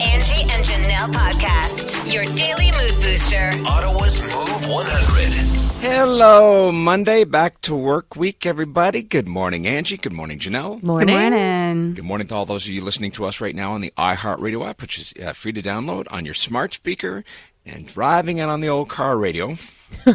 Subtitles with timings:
[0.00, 3.50] Angie and Janelle podcast, your daily mood booster.
[3.66, 5.80] Ottawa's Move 100.
[5.80, 9.02] Hello, Monday, back to work week, everybody.
[9.02, 9.96] Good morning, Angie.
[9.96, 10.82] Good morning, Janelle.
[10.82, 11.06] Morning.
[11.14, 11.94] Good morning.
[11.94, 14.68] Good morning to all those of you listening to us right now on the iHeartRadio
[14.68, 17.24] app, which is uh, free to download on your smart speaker
[17.66, 19.56] and driving it on the old car radio.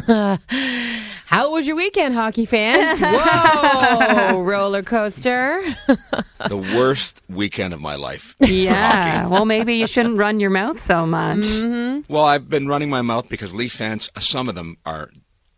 [1.26, 2.98] How was your weekend, hockey fans?
[3.02, 5.62] Whoa, roller coaster.
[6.48, 8.34] The worst weekend of my life.
[8.40, 9.28] Yeah.
[9.28, 11.38] well, maybe you shouldn't run your mouth so much.
[11.38, 12.12] Mm-hmm.
[12.12, 15.10] Well, I've been running my mouth because Leaf fans, some of them are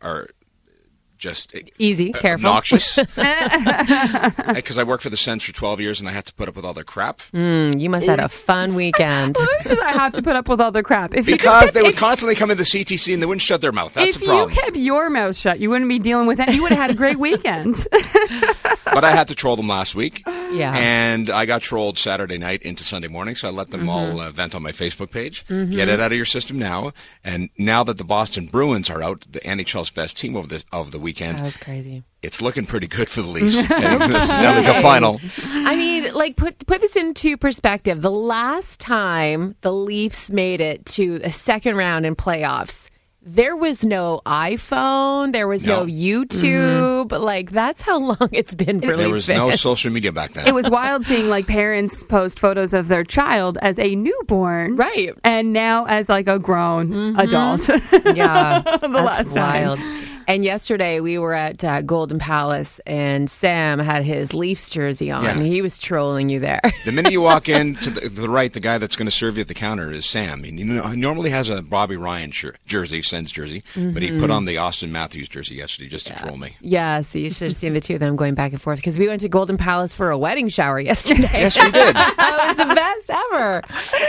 [0.02, 0.28] are
[1.24, 2.46] just uh, Easy, uh, careful.
[2.46, 2.96] obnoxious.
[2.96, 3.16] Because
[4.78, 6.55] uh, I worked for the Sens for 12 years and I had to put up
[6.56, 7.20] with all their crap.
[7.33, 9.37] Mm, you must have had a fun weekend.
[9.59, 11.14] Because I have to put up with all the crap.
[11.14, 13.62] If Because kept- they would if, constantly come in the CTC and they wouldn't shut
[13.62, 13.95] their mouth.
[13.95, 14.50] That's if the problem.
[14.50, 16.52] If you kept your mouth shut, you wouldn't be dealing with that.
[16.52, 17.86] You would have had a great weekend.
[18.84, 20.22] but I had to troll them last week.
[20.54, 20.74] Yeah.
[20.76, 23.88] And I got trolled Saturday night into Sunday morning, so I let them Mm-hmm.
[23.90, 25.44] all uh, vent on my Facebook page.
[25.48, 26.92] Get it out of your system now.
[27.22, 30.91] And now that the Boston Bruins are out, the NHL's best team of the of
[30.91, 32.02] the weekend, That was crazy.
[32.22, 33.58] it's looking pretty good for the Leafs.
[33.58, 33.69] and
[34.00, 35.20] the Stanley final.
[35.42, 38.00] I mean, like put put this into perspective.
[38.00, 42.89] The last time the Leafs made it to a second round in playoffs,
[43.27, 45.86] there was no iPhone, there was no, No.
[45.86, 46.05] Mm-hmm.
[46.05, 47.19] YouTube.
[47.19, 50.47] Like that's how long it's been for There Leafs was no social media back then.
[50.47, 55.14] it was wild seeing like parents post photos of their child as a newborn, Right.
[55.25, 57.19] And now as like a grown mm-hmm.
[57.19, 57.69] adult.
[58.14, 59.78] Yeah, The that's last time.
[60.27, 60.34] Wild.
[60.34, 65.22] And yesterday we were at uh, Golden Palace, and Sam had his Leafs jersey on.
[65.22, 65.34] Yeah.
[65.42, 66.61] He was trolling you there.
[66.84, 69.36] The minute you walk in to the, the right, the guy that's going to serve
[69.36, 70.42] you at the counter is Sam.
[70.42, 74.19] And you know, he normally has a Bobby Ryan shir- jersey, Sens jersey, but he
[74.19, 76.56] put on the Auston Matthews jersey yesterday just to troll me.
[76.61, 78.98] yeah, so you should have seen the two of them going back and forth because
[78.98, 81.28] we went to Golden Palace for a wedding shower yesterday.
[81.33, 81.95] Yes, we did.
[81.97, 83.62] it was the best ever.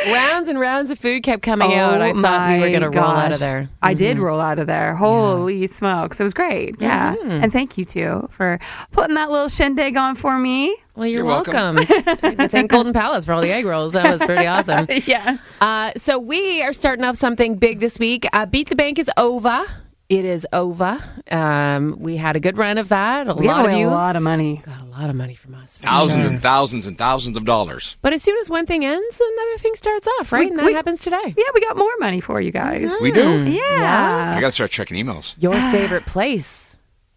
[0.07, 2.01] Rounds and rounds of food kept coming out.
[2.01, 3.39] I thought we were going to roll out of gosh.
[3.39, 3.69] there.
[3.81, 4.95] I did roll out of there.
[4.95, 6.04] Holy smokes.
[6.05, 6.75] It was great.
[6.79, 7.15] Yeah.
[7.23, 8.59] And thank you, too, for
[8.91, 10.75] putting that little shindig on for me.
[10.95, 11.75] Well, you're, You're welcome.
[11.75, 12.47] welcome.
[12.49, 13.93] Thank Golden Palace for all the egg rolls.
[13.93, 14.87] That was pretty awesome.
[15.05, 15.39] yeah.
[15.59, 18.25] Uh, so we are starting off something big this week.
[18.31, 19.65] Uh, Beat the Bank is over.
[20.07, 21.03] It is over.
[21.31, 23.27] Um, we had a good run of that.
[23.27, 24.61] A We lot of you a lot of money.
[24.63, 25.77] got a lot of money from us.
[25.77, 26.33] Thousands sure.
[26.33, 27.97] and thousands and thousands of dollars.
[28.03, 30.41] But as soon as one thing ends, another thing starts off, right?
[30.41, 31.33] We- and that we- happens today.
[31.35, 32.93] Yeah, we got more money for you guys.
[33.01, 33.49] We do.
[33.49, 34.35] Yeah.
[34.37, 35.33] I got to start checking emails.
[35.39, 36.74] Your favorite place.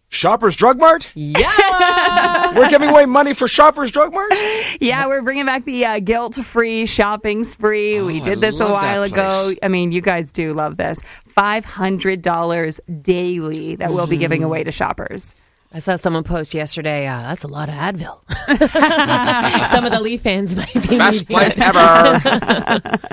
[0.09, 1.09] Shoppers Drug Mart?
[1.13, 2.53] Yeah.
[2.55, 4.31] We're giving away money for Shoppers Drug Mart?
[4.81, 8.01] Yeah, we're bringing back the uh, guilt-free shopping spree.
[8.01, 9.51] we Oh, did I this a while ago.
[9.61, 10.99] I mean, you guys do love this.
[11.27, 15.35] Five hundred dollars daily that we'll be giving away to shoppers.
[15.71, 17.05] I saw someone post yesterday.
[17.05, 18.19] Uh, that's a lot of Advil.
[19.69, 21.63] Some of the Leaf fans might be Best needing place it.
[21.63, 22.81] ever.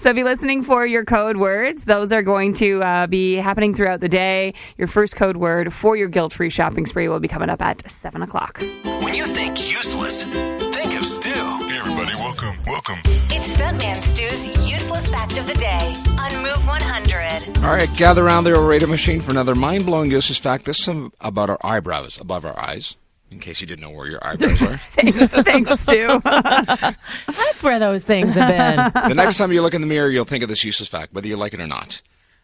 [0.00, 3.74] So if you're listening for your code words, those are going to uh, be happening
[3.74, 4.52] throughout the day.
[4.76, 8.22] Your first code word for your guilt-free shopping spree will be coming up at seven
[8.22, 8.62] o'clock.
[9.00, 11.65] When you think useless, think of Stu.
[12.38, 13.12] Hey, everybody, welcome, welcome.
[13.30, 17.58] It's Stuntman Stu's useless fact of the day on Move 100.
[17.64, 20.64] All right, gather around the radio machine for another mind-blowing useless fact.
[20.64, 22.96] This is about our eyebrows above our eyes,
[23.30, 24.76] in case you didn't know where your eyebrows are.
[24.92, 26.20] Thanks, thanks, Stu.
[26.24, 29.08] That's where those things have been.
[29.08, 31.28] the next time you look in the mirror, you'll think of this useless fact, whether
[31.28, 32.02] you like it or not.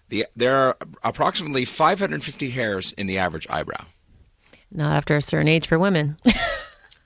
[0.09, 3.85] The, there are approximately 550 hairs in the average eyebrow.
[4.71, 6.19] Not after a certain age for women.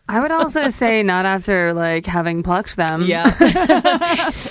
[0.09, 3.03] I would also say not after like having plucked them.
[3.03, 4.33] Yeah.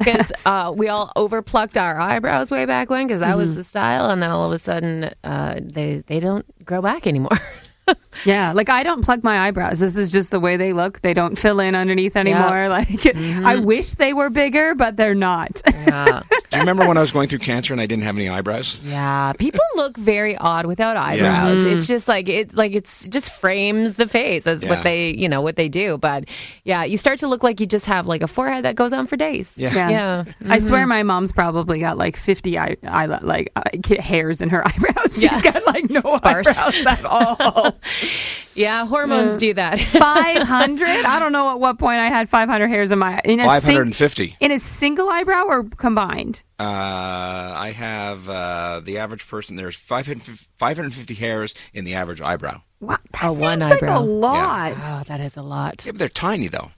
[0.00, 4.08] Because uh, we all overplucked our eyebrows way back when, because that was the style,
[4.08, 7.38] and then all of a sudden uh, they they don't grow back anymore.
[8.24, 9.80] Yeah, like I don't pluck my eyebrows.
[9.80, 11.00] This is just the way they look.
[11.02, 12.40] They don't fill in underneath anymore.
[12.70, 13.44] Like mm-hmm.
[13.44, 15.60] I wish they were bigger, but they're not.
[15.66, 18.28] yeah, Do you remember when I was going through cancer and I didn't have any
[18.28, 18.80] eyebrows?
[18.84, 19.32] yeah.
[19.38, 21.58] People look very odd without eyebrows.
[21.58, 21.92] It's mm-hmm.
[21.92, 24.70] just like it, like it's just frames the face as Yeah.
[24.70, 25.98] what they, you know, what they do.
[25.98, 26.24] But
[26.64, 29.06] yeah, you start to look like you just have like a forehead that goes on
[29.06, 29.50] for days.
[29.56, 29.74] Yeah.
[29.74, 29.90] Yeah.
[29.90, 30.24] Yeah.
[30.26, 30.66] I mm-hmm.
[30.66, 33.62] swear my mom's probably got like 50 eye, eye like uh,
[34.00, 35.14] hairs in her eyebrows.
[35.14, 35.40] She's Yeah.
[35.40, 36.46] got like no Sparse.
[36.48, 37.74] eyebrows at all.
[38.52, 39.78] Yeah, hormones do that.
[39.80, 40.88] 500?
[40.88, 43.76] I don't know at what point I had 500 hairs in my in a sing-
[43.76, 44.36] 550.
[44.40, 46.42] in a single eyebrow or combined.
[46.58, 49.54] Uh, I have uh, the average person.
[49.56, 52.60] There's 550, 550 hairs in the average eyebrow.
[52.80, 53.98] Wow, that Oh, seems one like eyebrow.
[53.98, 54.74] a lot.
[54.82, 55.84] oh, that is a lot.
[55.86, 56.72] Yeah, but they're tiny though.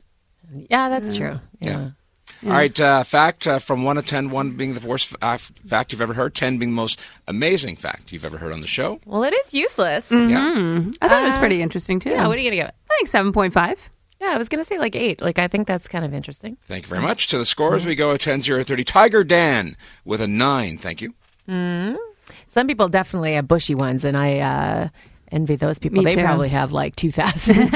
[0.68, 1.40] Yeah, that's true.
[1.58, 1.90] Yeah.
[2.44, 5.92] All right, uh, fact uh, from 1 to ten, one being the worst uh, fact
[5.92, 6.98] you've ever heard, 10 being the most
[7.28, 9.00] amazing fact you've ever heard on the show.
[9.06, 10.10] Well, it is useless.
[10.10, 10.82] Yeah.
[11.00, 12.10] I thought it was Uh, pretty interesting too.
[12.10, 12.74] Yeah, what are you gonna give it?
[12.90, 13.76] I think 7.5.
[14.20, 15.20] Yeah, I was going to say like eight.
[15.20, 16.56] Like, I think that's kind of interesting.
[16.68, 17.26] Thank you very much.
[17.28, 18.84] To the scores, we go at 10 0 30.
[18.84, 20.78] Tiger Dan with a 9.
[20.78, 21.12] Thank you.
[22.48, 24.88] Some people definitely have bushy ones, and I uh,
[25.32, 26.02] envy those people.
[26.02, 26.22] Me they too.
[26.22, 27.58] probably have like 2,000.
[27.58, 27.70] um,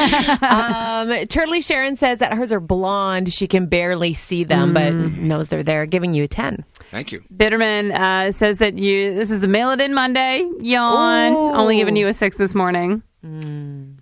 [1.26, 3.32] Turtley Sharon says that hers are blonde.
[3.32, 6.64] She can barely see them, but knows they're there, giving you a 10.
[6.90, 7.24] Thank you.
[7.34, 10.48] Bitterman uh, says that you this is a mail it in Monday.
[10.60, 11.32] Yawn.
[11.32, 11.54] Ooh.
[11.54, 13.02] Only giving you a six this morning.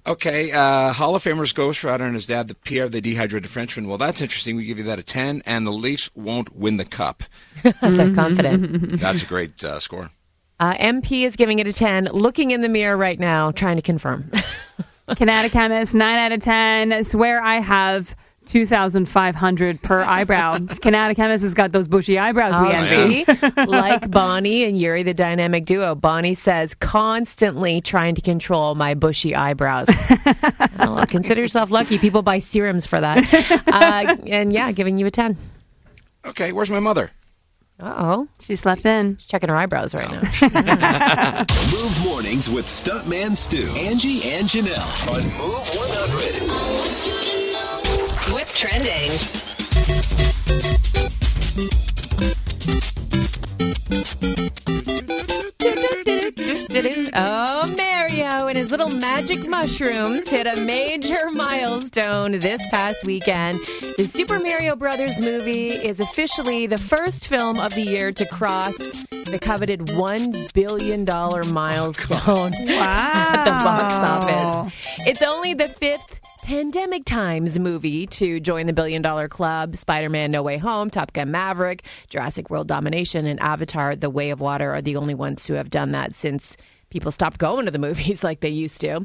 [0.07, 3.89] Okay, uh, Hall of Famers Ghost Rider and his dad, the Pierre, the dehydrated Frenchman.
[3.89, 4.57] Well, that's interesting.
[4.57, 7.23] We give you that a 10, and the Leafs won't win the cup.
[7.63, 9.01] They're confident.
[9.01, 10.11] That's a great uh, score.
[10.61, 13.83] Uh, MP is giving it a 10, looking in the mirror right now, trying to
[13.83, 14.31] confirm.
[15.17, 17.05] Kinetic Chemist, nine out of ten.
[17.05, 18.17] Swear I have
[18.47, 20.59] two thousand five hundred per eyebrow.
[20.81, 23.25] Kinetic Chemist has got those bushy eyebrows we Oh, envy.
[23.27, 23.51] see?
[23.67, 25.95] like Bonnie and Yuri, the dynamic duo.
[25.95, 29.89] Bonnie says, constantly trying to control my bushy eyebrows.
[30.79, 31.99] well, consider yourself lucky.
[31.99, 33.63] People buy serums for that.
[33.67, 35.37] Uh, and yeah, giving you a 10.
[36.25, 37.11] Okay, where's my mother?
[37.81, 38.29] Uh oh.
[38.41, 39.17] She slept in.
[39.19, 40.21] She's checking her eyebrows right now.
[41.73, 48.33] Move mornings with Stuntman Stu, Angie, and Janelle on Move 100.
[48.33, 49.11] What's trending?
[58.65, 63.61] His little magic mushrooms hit a major milestone this past weekend.
[63.99, 68.79] The Super Mario Brothers movie is officially the first film of the year to cross
[69.11, 71.05] the coveted $1 billion
[71.53, 72.53] milestone Wow!
[72.81, 74.73] at the box office.
[75.07, 79.77] It's only the fifth Pandemic Times movie to join the billion dollar club.
[79.77, 84.31] Spider Man No Way Home, Top Gun Maverick, Jurassic World Domination, and Avatar The Way
[84.31, 86.57] of Water are the only ones who have done that since
[86.95, 89.05] people stopped going to the movies like they used to.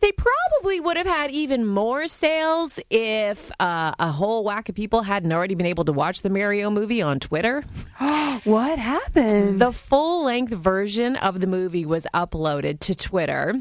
[0.00, 5.00] They probably would have had even more sales if uh, a whole whack of people
[5.02, 7.64] hadn't already been able to watch the Mario movie on Twitter.
[8.44, 9.60] What happened?
[9.60, 13.54] The full length version of the movie was uploaded to Twitter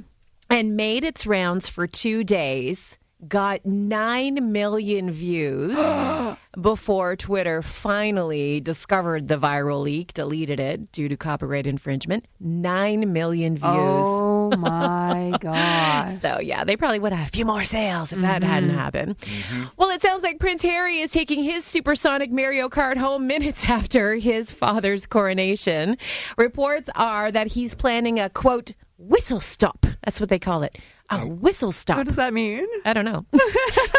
[0.50, 2.98] and made its rounds for two days.
[3.27, 5.77] Got 9 million views
[6.59, 12.25] before Twitter finally discovered the viral leak, deleted it due to copyright infringement.
[12.39, 13.63] 9 million views.
[13.65, 16.17] Oh my god.
[16.19, 18.51] So yeah, they probably would have had a few more sales if that mm-hmm.
[18.51, 19.17] hadn't happened.
[19.19, 19.63] Mm-hmm.
[19.77, 24.15] Well, it sounds like Prince Harry is taking his supersonic Mario Kart home minutes after
[24.15, 25.97] his father's coronation.
[26.37, 29.85] Reports are that he's planning a quote whistle stop.
[30.03, 30.77] That's what they call it.
[31.21, 31.98] A whistle stop.
[31.98, 32.65] What does that mean?
[32.86, 33.25] I don't know.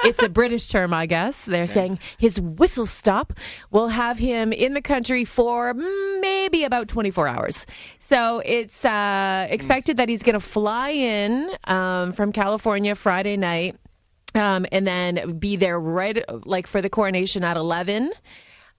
[0.04, 1.44] it's a British term, I guess.
[1.44, 3.32] They're saying his whistle stop
[3.70, 7.66] will have him in the country for maybe about 24 hours.
[7.98, 13.76] So it's uh, expected that he's going to fly in um, from California Friday night
[14.34, 18.12] um, and then be there right like for the coronation at 11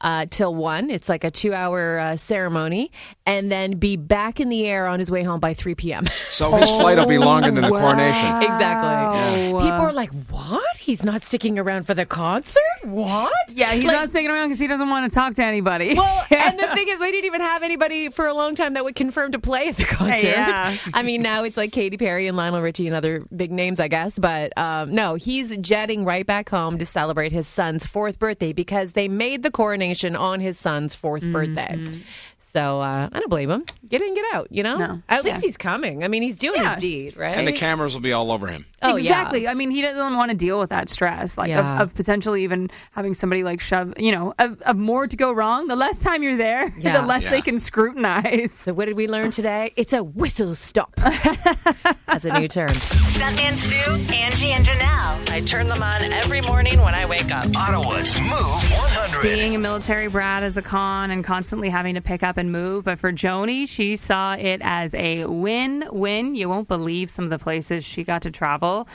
[0.05, 2.91] uh, till 1 it's like a two hour uh, ceremony
[3.25, 6.51] and then be back in the air on his way home by 3 p.m So
[6.55, 8.27] his flight will be longer than the coronation.
[8.43, 13.83] exactly people are like what he's not sticking around for the concert what Yeah, he's
[13.83, 15.95] Like- not sticking around because he doesn't want to talk to anybody.
[15.95, 18.83] well, and the thing is, they didn't even have anybody for a long time that
[18.83, 20.27] would confirm to play at the concert.
[20.27, 20.77] Yeah.
[20.93, 23.87] I mean, now it's like Katy Perry and Lionel Richie and other big names, I
[23.87, 24.19] guess.
[24.19, 28.91] But um, no, he's jetting right back home to celebrate his son's fourth birthday because
[28.91, 31.31] they made the coronation on his son's 4th Mm-hmm.
[31.31, 32.01] birthday.
[32.47, 33.65] So uh, I don't blame him.
[33.89, 34.47] Get in, get out.
[34.49, 35.01] You know, No.
[35.09, 35.47] at least Yeah.
[35.47, 36.03] he's coming.
[36.05, 36.75] I mean, he's doing Yeah.
[36.75, 37.35] his deed, right?
[37.35, 38.65] And the cameras will be all over him.
[38.81, 39.43] oh exactly.
[39.43, 39.51] yeah.
[39.51, 41.75] I mean, he doesn't want to deal with that stress, like Yeah.
[41.81, 45.33] of, of potentially even having somebody like shove, you know, of, of more to go
[45.33, 45.67] wrong.
[45.67, 47.01] The less time you're there, Yeah.
[47.01, 47.31] the less Yeah.
[47.31, 48.53] they can scrutinize.
[48.53, 49.73] So what did we learn today?
[49.75, 50.95] It's a whistle stop.
[52.05, 52.69] That's a new term.
[52.69, 55.29] Stuntman Stu, Angie, and Janelle.
[55.31, 57.47] I turn them on every morning when I wake up.
[57.55, 59.21] Ottawa's Move 100.
[59.23, 62.85] Being a military brat is a con and constantly having to pick up and move.
[62.85, 66.35] But for Joni, she saw it as a win win.
[66.35, 68.87] You won't believe some of the places she got to travel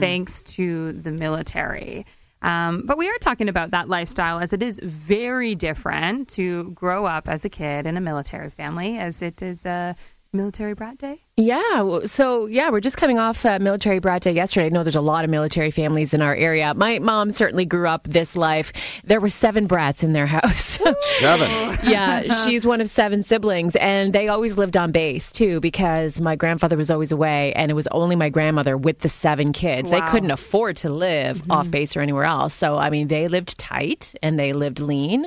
[0.00, 2.06] thanks to the military.
[2.42, 7.06] Um, but we are talking about that lifestyle as it is very different to grow
[7.06, 9.96] up as a kid in a military family as it is a
[10.32, 11.25] military brat day.
[11.38, 12.06] Yeah.
[12.06, 14.66] So, yeah, we're just coming off uh, Military Brat Day yesterday.
[14.66, 16.72] I know there's a lot of military families in our area.
[16.72, 18.72] My mom certainly grew up this life.
[19.04, 20.78] There were seven brats in their house.
[21.02, 21.78] Seven.
[21.86, 26.36] yeah, she's one of seven siblings, and they always lived on base too because my
[26.36, 29.90] grandfather was always away, and it was only my grandmother with the seven kids.
[29.90, 32.54] They couldn't afford to live off base or anywhere else.
[32.54, 35.26] So, I mean, they lived tight and they lived lean,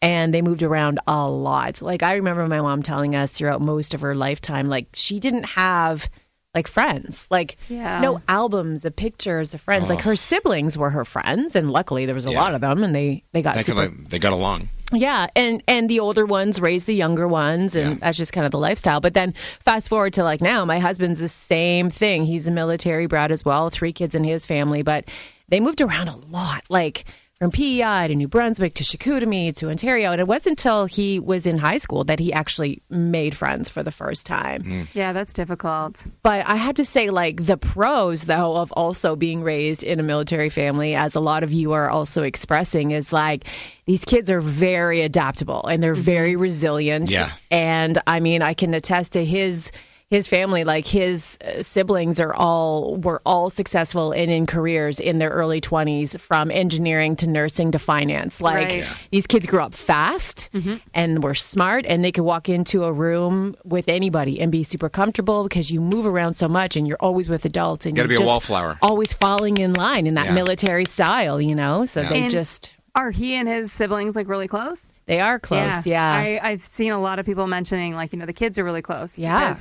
[0.00, 1.82] and they moved around a lot.
[1.82, 5.49] Like I remember my mom telling us throughout most of her lifetime, like she didn't
[5.54, 6.08] have
[6.54, 7.28] like friends.
[7.30, 8.00] Like Yeah.
[8.00, 9.88] no albums of pictures of friends.
[9.88, 10.16] Like her oh.
[10.16, 12.40] siblings were her friends, and luckily there was a Yeah.
[12.42, 14.68] lot of them, and they they got super of they got along.
[14.92, 17.96] yeah, and and the older ones raise the younger ones, and Yeah.
[18.00, 19.00] that's just kind of the lifestyle.
[19.00, 22.24] But then fast forward to like now, my husband's the same thing.
[22.24, 25.04] He's a military brat as well, three kids in his family, but
[25.48, 27.04] they moved around a lot, like
[27.40, 31.46] from PEI to New Brunswick to Chicoutimi to Ontario, and it wasn't until he was
[31.46, 34.62] in high school that he actually made friends for the first time.
[34.62, 34.88] Mm.
[34.92, 36.04] Yeah, that's difficult.
[36.22, 40.02] But I had to say, like, the pros, though, of also being raised in a
[40.02, 43.46] military family, as a lot of you are also expressing, is like
[43.86, 46.02] these kids are very adaptable and they're mm-hmm.
[46.02, 47.08] very resilient.
[47.08, 47.32] Yeah.
[47.50, 49.72] And I mean, I can attest to his.
[50.10, 55.18] His family, like his uh, siblings, are all were all successful and in careers in
[55.18, 58.40] their early twenties, from engineering to nursing to finance.
[58.40, 58.78] Like Right.
[58.78, 58.94] Yeah.
[59.12, 60.48] these kids grew up fast
[60.92, 64.88] and were smart and they could walk into a room with anybody and be super
[64.88, 68.18] comfortable because you move around so much and you're always with adults and Gotta you're
[68.18, 68.78] be a wallflower.
[68.82, 70.34] always falling in line in that Yeah.
[70.34, 74.48] military style you know so they And- just Are he and his siblings like really
[74.48, 74.92] close?
[75.06, 78.26] they are close yeah, I, I've seen a lot of people mentioning like you know
[78.26, 79.16] the kids are really close.
[79.16, 79.56] Yeah.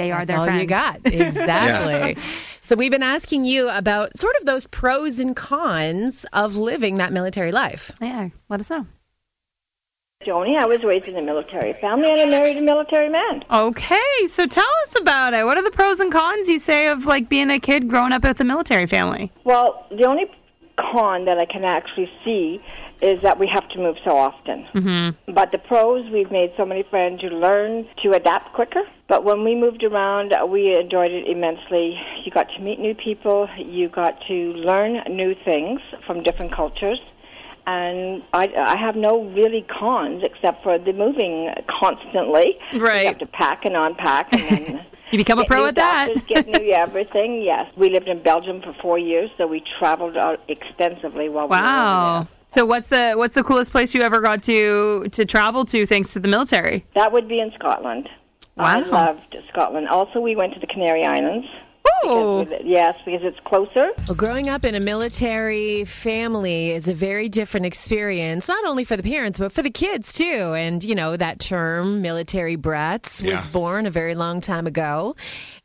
[0.00, 0.60] Because they are That's their all friends.
[0.62, 2.16] you got exactly
[2.62, 7.12] so we've been asking you about sort of those pros and cons of living that
[7.12, 8.86] military life Yeah, let us know.
[10.22, 13.42] Joni, I was raised in a military family and I married a military man.
[13.50, 15.46] Okay, so tell us about it.
[15.46, 18.22] What are the pros and cons you say of like being a kid growing up
[18.22, 19.32] with a military family?
[19.44, 20.26] Well, the only
[20.78, 22.60] con that I can actually see
[23.02, 24.66] is that we have to move so often.
[24.74, 25.32] Mm-hmm.
[25.32, 27.22] But the pros, we've made so many friends.
[27.22, 28.82] You learn to adapt quicker.
[29.08, 31.98] But when we moved around, uh, we enjoyed it immensely.
[32.24, 33.48] You got to meet new people.
[33.56, 37.00] You got to learn new things from different cultures.
[37.66, 42.58] And I, I have no really cons except for the moving constantly.
[42.74, 43.02] Right.
[43.02, 46.26] You have to pack and unpack and then You become a pro at that.
[46.28, 47.42] get new everything.
[47.42, 51.56] Yes, we lived in Belgium for four years, so we traveled out extensively while we
[51.56, 52.28] were Wow.
[52.50, 56.12] So what's the what's the coolest place you ever got to to travel to thanks
[56.14, 56.84] to the military?
[56.94, 58.08] That would be in Scotland.
[58.58, 59.88] I loved Scotland.
[59.88, 61.46] Also, we went to the Canary Islands.
[62.02, 63.90] Oh, Because yes, because it's closer.
[64.06, 68.96] Well, growing up in a military family is a very different experience, not only for
[68.96, 70.54] the parents, but for the kids too.
[70.54, 75.14] And, you know, that term, military brats, was born a very long time ago.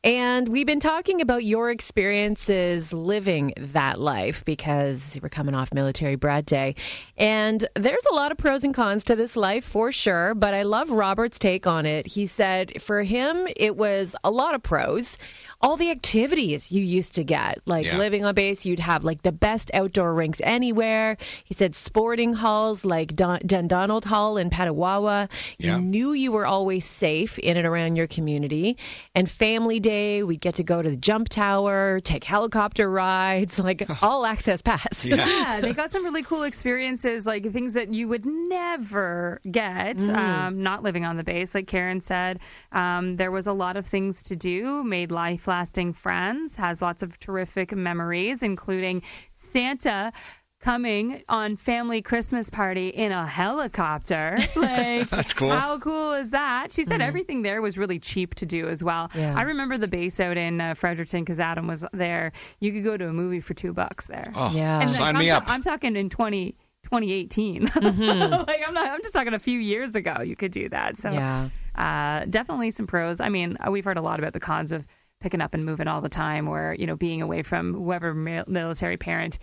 [0.03, 6.15] And we've been talking about your experiences living that life because we're coming off Military
[6.15, 6.75] Brat Day.
[7.17, 10.63] And there's a lot of pros and cons to this life for sure, but I
[10.63, 12.05] love Robert's take on it.
[12.07, 15.17] He said for him, it was a lot of pros
[15.65, 17.97] all the activities you used to get, like Yeah.
[17.97, 21.17] living on base, you'd have like the best outdoor rinks anywhere.
[21.43, 25.27] He said sporting halls like Don- Dundonald Hall in Petawawa.
[25.57, 25.75] Yeah.
[25.77, 28.77] You knew you were always safe in and around your community.
[29.15, 33.81] And family day, we'd get to go to the jump tower, take helicopter rides, like
[34.03, 35.03] all access pass.
[35.05, 40.61] yeah, they got some really cool experiences, like things that you would never get um,
[40.61, 41.55] not living on the base.
[41.55, 42.39] Like Karen said,
[42.71, 47.01] um, there was a lot of things to do, made life lasting friends, has lots
[47.01, 49.01] of terrific memories, including
[49.53, 50.11] Santa
[50.59, 54.37] coming on family Christmas party in a helicopter.
[54.55, 55.51] Like That's cool.
[55.51, 56.73] How cool is that?
[56.73, 59.09] She said everything there was really cheap to do as well.
[59.15, 59.33] Yeah.
[59.37, 62.31] I remember the base out in uh, Fredericton because Adam was there.
[62.59, 64.31] You could go to a movie for two bucks there.
[64.35, 64.81] Oh, Yeah.
[64.81, 65.45] And, sign like, me I'm, up.
[65.45, 66.51] ta- I'm talking in 20,
[66.83, 67.63] 2018.
[67.75, 67.75] like
[68.67, 68.87] I'm not.
[68.89, 70.21] I'm just talking a few years ago.
[70.21, 70.97] You could do that.
[70.97, 71.49] So Yeah.
[71.75, 73.19] uh, definitely some pros.
[73.19, 74.85] I mean, uh, we've heard a lot about the cons of
[75.25, 78.43] picking up and moving all the time, or you know, being away from whoever mil-
[78.45, 79.39] military parent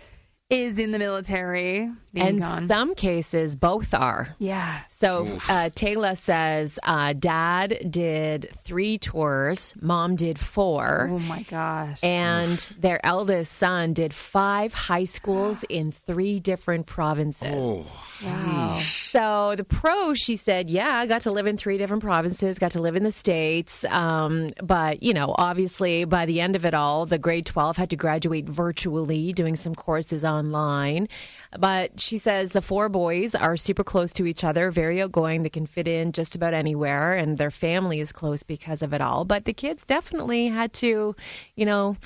[0.53, 1.89] is in the military.
[2.13, 2.67] Being In gone.
[2.67, 4.27] some cases, both are.
[4.37, 4.81] yeah.
[4.87, 11.09] So uh, Taylor says uh, dad did three tours, mom did four.
[11.11, 12.03] Oh my gosh.
[12.03, 17.47] And their eldest son did five high schools in three different provinces.
[17.51, 18.77] Oh, wow.
[18.79, 22.73] So the pro, she said, yeah, I got to live in three different provinces, got
[22.73, 23.85] to live in the States.
[23.85, 27.89] Um, but, you know, obviously by the end of it all, the grade 12 had
[27.89, 31.07] to graduate virtually, doing some courses online.
[31.57, 35.43] But she says the four boys are super close to each other, very outgoing.
[35.43, 39.01] They can fit in just about anywhere, and their family is close because of it
[39.01, 39.25] all.
[39.25, 41.15] But the kids definitely had to,
[41.55, 41.97] you know,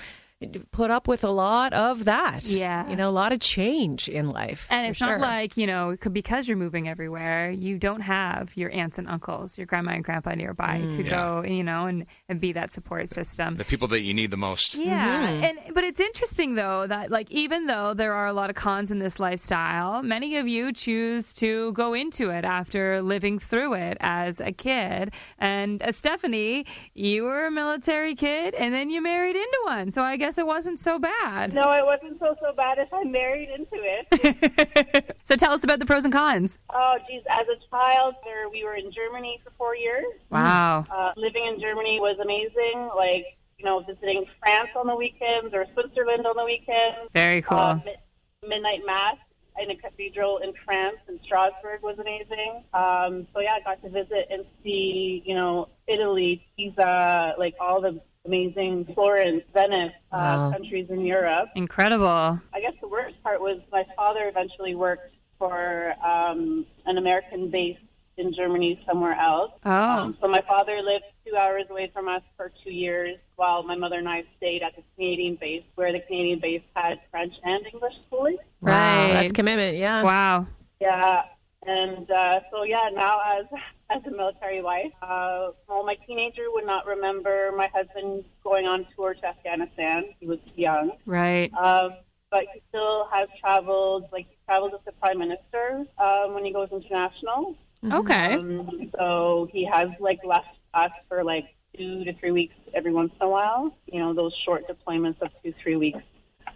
[0.71, 2.45] put up with a lot of that.
[2.45, 2.87] Yeah.
[2.89, 4.67] You know, a lot of change in life.
[4.69, 5.17] And it's sure.
[5.17, 9.57] not like, you know, because you're moving everywhere, you don't have your aunts and uncles,
[9.57, 11.09] your grandma and grandpa nearby to Yeah.
[11.09, 13.55] go, you know, and, and be that support system.
[13.55, 14.75] The people that you need the most.
[14.75, 18.55] Yeah, and but it's interesting though that like even though there are a lot of
[18.55, 23.73] cons in this lifestyle, many of you choose to go into it after living through
[23.73, 25.11] it as a kid.
[25.39, 30.03] And uh, Stephanie, you were a military kid, and then you married into one, so
[30.03, 31.53] I guess it wasn't so bad.
[31.53, 35.15] No, it wasn't so so bad if I married into it.
[35.23, 36.57] so tell us about the pros and cons.
[36.71, 40.05] oh, geez, as a child, there we were in Germany for four years.
[40.31, 40.85] Wow.
[40.89, 42.89] Uh, living in Germany was amazing.
[42.95, 47.09] Like you know, visiting France on the weekends or Switzerland on the weekends.
[47.13, 47.57] Very cool.
[47.57, 49.17] Uh, mi- midnight mass
[49.59, 52.63] in a cathedral in France in Strasbourg was amazing.
[52.73, 57.81] Um, so yeah, I got to visit and see you know Italy, Pisa, like all
[57.81, 61.49] the amazing Florence, Venice uh, countries in Europe.
[61.55, 62.39] Incredible.
[62.53, 67.77] I guess the worst part was my father eventually worked for um, an American base
[68.17, 69.51] in Germany somewhere else.
[69.65, 69.71] Oh.
[69.71, 73.75] Um, so my father lived two hours away from us for two years while my
[73.75, 77.65] mother and I stayed at the Canadian base where the Canadian base had French and
[77.71, 78.37] English schooling.
[78.61, 78.71] Wow,
[79.05, 79.13] Right.
[79.13, 79.77] that's commitment.
[79.77, 80.03] Yeah.
[80.03, 80.47] Wow.
[80.81, 81.23] Yeah.
[81.65, 83.45] And uh, so, yeah, now as
[83.89, 88.85] as a military wife, uh, well, my teenager would not remember my husband going on
[88.95, 90.05] tour to Afghanistan.
[90.19, 90.91] He was young.
[91.05, 91.53] Right.
[91.53, 91.91] Um,
[92.29, 96.51] but he still has traveled, like he travels with the prime minister um, when he
[96.51, 97.55] goes international.
[97.89, 98.33] Okay.
[98.33, 101.45] Um, so he has like left us for like
[101.77, 103.73] two to three weeks every once in a while.
[103.85, 106.03] You know, those short deployments of two, three weeks.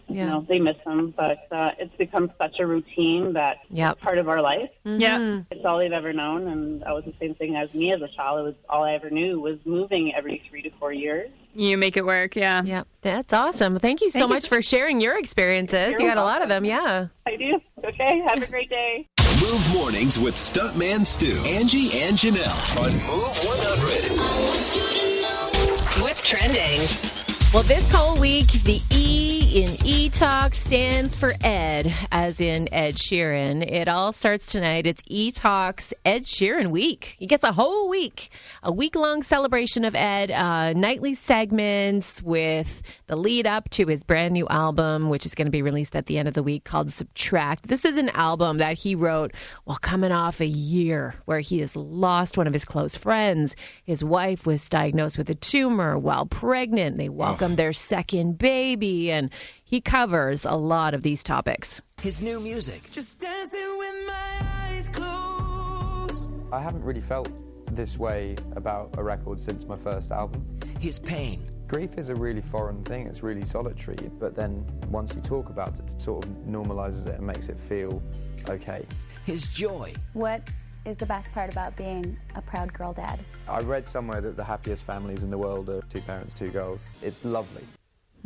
[0.07, 0.23] Yeah.
[0.25, 3.93] You know, they miss them, but uh, it's become such a routine that Yep.
[3.93, 4.69] it's part of our life.
[4.83, 5.41] Yeah.
[5.51, 8.07] It's all they've ever known, and that was the same thing as me as a
[8.07, 8.39] child.
[8.39, 11.29] It was all I ever knew was moving every three to four years.
[11.53, 12.35] You make it work.
[12.35, 12.63] Yeah.
[12.63, 12.87] Yep.
[13.01, 13.77] That's awesome.
[13.79, 15.91] Thank you so Thank you much for sharing your experiences.
[15.91, 16.63] You're you got a lot of them.
[16.65, 17.07] Yeah.
[17.25, 17.59] I do.
[17.83, 19.07] Okay, have a great day.
[19.41, 24.11] Move mornings with Stuntman Stu, Angie, and Janelle on Move 100.
[26.01, 26.79] What's trending?
[27.53, 32.95] Well, this whole week, the E in E Talk stands for Ed, as in Ed
[32.95, 33.69] Sheeran.
[33.69, 34.87] It all starts tonight.
[34.87, 37.15] It's E Talk's Ed Sheeran Week.
[37.19, 38.29] He gets a whole week,
[38.63, 44.05] a week long celebration of Ed, uh, nightly segments with the lead up to his
[44.05, 46.63] brand new album, which is going to be released at the end of the week
[46.63, 47.67] called Subtract.
[47.67, 49.33] This is an album that he wrote
[49.65, 53.57] while coming off a year where he has lost one of his close friends.
[53.83, 56.97] His wife was diagnosed with a tumor while pregnant.
[56.97, 59.29] They welcomed their second baby, and
[59.63, 61.81] he covers a lot of these topics.
[62.01, 62.89] His new music.
[62.91, 66.31] Just dancing with my eyes closed.
[66.51, 67.29] I haven't really felt
[67.75, 70.45] this way about a record since my first album.
[70.79, 71.49] His pain.
[71.67, 75.79] Grief is a really foreign thing, it's really solitary, but then once you talk about
[75.79, 78.03] it, it sort of normalizes it and makes it feel
[78.49, 78.85] okay.
[79.25, 79.93] His joy.
[80.11, 80.51] What
[80.85, 83.19] is the best part about being a proud girl dad?
[83.47, 86.89] I read somewhere that the happiest families in the world are two parents, two girls.
[87.01, 87.63] It's lovely.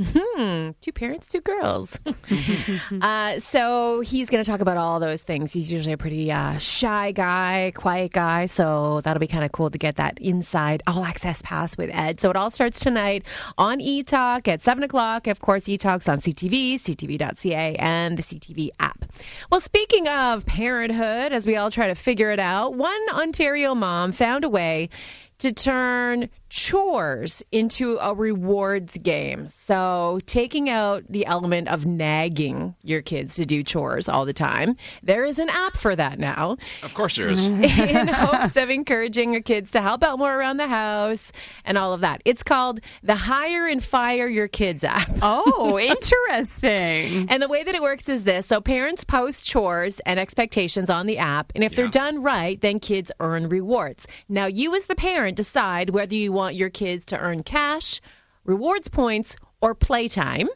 [0.02, 2.00] Hmm, two parents, two girls.
[3.02, 5.54] uh, so he's going to talk about all those things.
[5.54, 8.48] He's usually a pretty uh, shy guy, quiet guy.
[8.48, 12.20] So that'll be kind of cool to get that inside all access pass with Ed.
[12.20, 13.24] So it all starts tonight
[13.58, 15.28] on E Talk at 7 o'clock.
[15.28, 19.06] Of course, E Talk's on CTV, CTV.ca, and the CTV app.
[19.50, 24.12] Well, speaking of parenthood, as we all try to figure it out, one Ontario mom
[24.12, 24.90] found a way
[25.40, 29.46] to turn chores into a rewards game.
[29.50, 34.78] So, taking out the element of nagging your kids to do chores all the time,
[35.04, 37.46] there is an app for that now Of course there is.
[37.48, 41.34] in hopes of encouraging your kids to help out more around the house
[41.65, 42.22] and all of that.
[42.24, 45.10] It's called the Hire and Fire Your Kids app.
[45.22, 47.28] Oh, interesting.
[47.30, 51.08] And the way that it works is this so parents post chores and expectations on
[51.08, 54.08] the app, and if they're done right, then kids earn rewards.
[54.30, 58.02] Now, you as the parent decide whether you want your kids to earn cash,
[58.44, 60.48] rewards points, or playtime.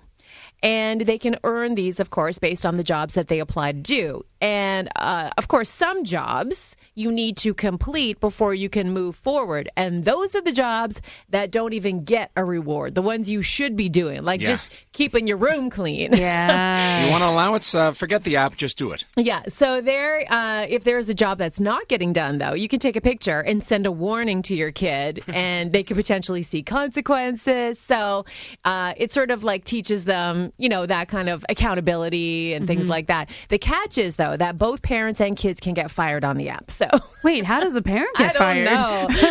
[0.61, 3.79] And they can earn these, of course, based on the jobs that they apply to
[3.79, 4.25] do.
[4.41, 9.69] And uh, of course, some jobs you need to complete before you can move forward.
[9.75, 13.75] And those are the jobs that don't even get a reward, the ones you should
[13.75, 14.47] be doing, like Yeah.
[14.47, 16.13] just keeping your room clean.
[16.13, 16.99] Yeah.
[17.05, 17.73] You want an allowance?
[17.73, 18.55] Uh, forget the app.
[18.55, 19.05] Just do it.
[19.15, 19.43] Yeah.
[19.47, 22.79] So there, uh, if there is a job that's not getting done, though, you can
[22.79, 26.61] take a picture and send a warning to your kid, and they could potentially see
[26.61, 27.79] consequences.
[27.79, 28.25] So
[28.65, 32.89] uh, it sort of like teaches them, you know, that kind of accountability and things
[32.89, 33.29] like that.
[33.47, 36.69] The catch is though that both parents and kids can get fired on the app.
[36.69, 36.88] So
[37.23, 38.65] Wait, how does a parent I get don't fired?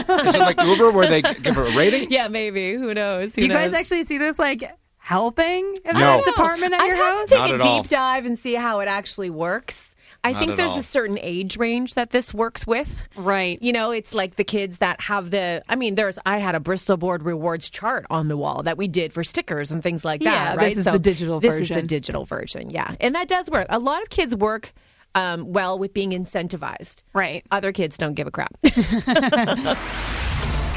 [0.09, 0.17] know.
[0.25, 2.11] Is it like Uber where they g- give a rating?
[2.11, 2.75] yeah, maybe.
[2.75, 3.35] Who knows?
[3.35, 4.39] Who Do you guys actually see this?
[4.39, 6.01] Like, helping in No.
[6.01, 7.29] that department at I'd your have house?
[7.31, 7.83] to take Not a at deep all.
[7.85, 9.95] dive and see how it actually works.
[10.25, 10.79] I Not think at there's all.
[10.81, 13.01] a certain age range that this works with.
[13.17, 13.63] Right.
[13.63, 15.63] You know, it's like the kids that have the.
[15.69, 16.19] I mean, there's.
[16.27, 19.71] I had a Bristol Board rewards chart on the wall that we did for stickers
[19.71, 20.33] and things like that.
[20.33, 20.69] Yeah, right.
[20.71, 21.77] this is the digital this is version.
[21.77, 22.69] the digital version.
[22.71, 23.69] Yeah, and that does work.
[23.71, 24.75] A lot of kids work
[25.15, 27.03] um, well with being incentivized.
[27.13, 27.45] Right.
[27.51, 28.57] Other kids don't give a crap.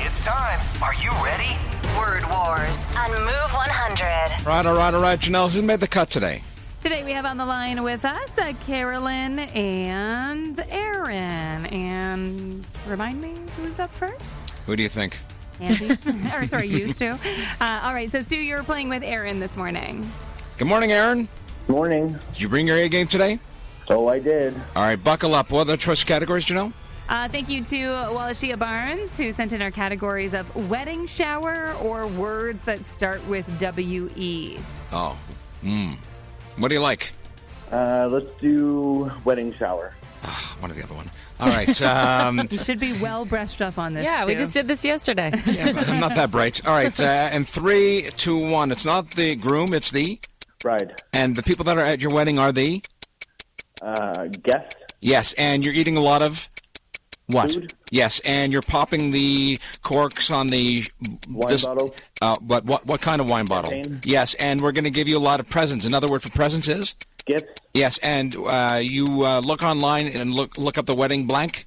[0.04, 0.60] It's time.
[0.84, 1.56] Are you ready?
[1.98, 4.46] Word Wars on Move 100.
[4.46, 5.18] Right, all right, all right.
[5.18, 6.44] Janelle, who made the cut today?
[6.84, 11.66] Today we have on the line with us uh, Carolyn and Aaron.
[11.68, 14.22] And remind me who's up first?
[14.66, 15.18] Who do you think?
[15.62, 15.98] Andy?
[16.36, 17.12] or sorry, used to.
[17.62, 20.12] Uh, all right, so Sue, you're playing with Aaron this morning.
[20.58, 21.30] Good morning, Aaron.
[21.70, 22.20] Morning.
[22.34, 23.40] Did you bring your A game today?
[23.92, 24.56] Oh, I did.
[24.76, 25.52] All right, buckle up.
[25.52, 26.74] What are the choice categories, Janelle?
[27.10, 32.08] Uh, thank you to Wallachia Barnes, who sent in our categories of wedding shower or
[32.08, 34.58] words that start with W E.
[34.94, 35.18] Oh,
[35.62, 35.92] hmm.
[36.58, 37.12] What do you like?
[37.72, 39.94] Uh, let's do wedding shower.
[40.60, 41.10] One or the other one.
[41.40, 41.82] All right.
[41.82, 44.06] Um, You should be well brushed up on this.
[44.06, 45.32] yeah, we just did this yesterday.
[45.48, 46.66] yeah, I'm not that bright.
[46.66, 48.72] All right, uh, and three, two, one.
[48.72, 50.20] It's not the groom, it's the.
[50.62, 51.02] Bride.
[51.12, 52.82] And the people that are at your wedding are the.
[53.82, 54.76] Uh, guest.
[55.00, 56.48] Yes, and you're eating a lot of.
[57.28, 57.54] What?
[57.54, 57.74] Food.
[57.92, 60.86] Yes, and you're popping the corks on the
[61.30, 61.96] Wine bottle.
[62.22, 63.72] Uh, but what what kind of wine bottle?
[63.74, 64.02] Champagne.
[64.06, 65.86] Yes, and we're going to give you a lot of presents.
[65.86, 67.62] Another word for presents is gifts.
[67.74, 71.66] yes, and uh, you uh, look online and look look up the wedding blank.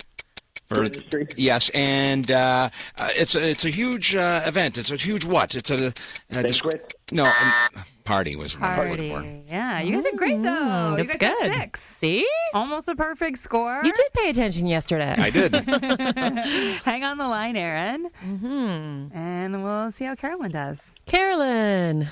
[0.69, 1.27] For, Registry.
[1.37, 4.79] yes, and uh, uh, it's a it's a huge uh, event.
[4.79, 5.55] It's a huge what?
[5.55, 5.93] It's a, a
[6.33, 6.95] Banquet.
[7.13, 9.13] no um, party was what I'm for.
[9.13, 9.43] Party.
[9.47, 10.49] Yeah, you guys are great though.
[10.49, 11.53] Mm, you that's guys got good.
[11.61, 11.83] six.
[11.83, 13.83] See, Almost a perfect score.
[13.85, 15.15] you did pay attention yesterday.
[15.19, 15.55] I did.
[16.85, 18.09] Hang on the line, Aaron.
[18.25, 19.17] Mm-hmm.
[19.17, 20.81] And we'll see how Carolyn does.
[21.05, 22.09] Carolyn.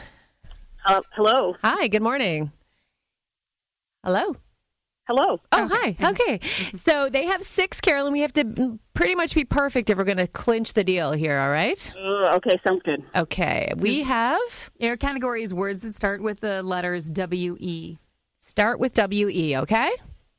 [0.85, 1.57] Uh, hello.
[1.65, 2.53] Hi, good morning.
[4.05, 4.37] Hello.
[5.09, 5.41] Hello.
[5.51, 5.97] Oh, hi.
[6.01, 6.39] Okay.
[6.77, 8.13] So they have six, Carolyn.
[8.13, 11.39] We have to pretty much be perfect if we're going to clinch the deal here,
[11.39, 11.93] all right?
[11.97, 13.03] Uh, okay, sounds good.
[13.15, 13.73] Okay.
[13.77, 17.99] We have Your category is words that start with the letters W E.
[18.41, 19.91] start with WE, okay?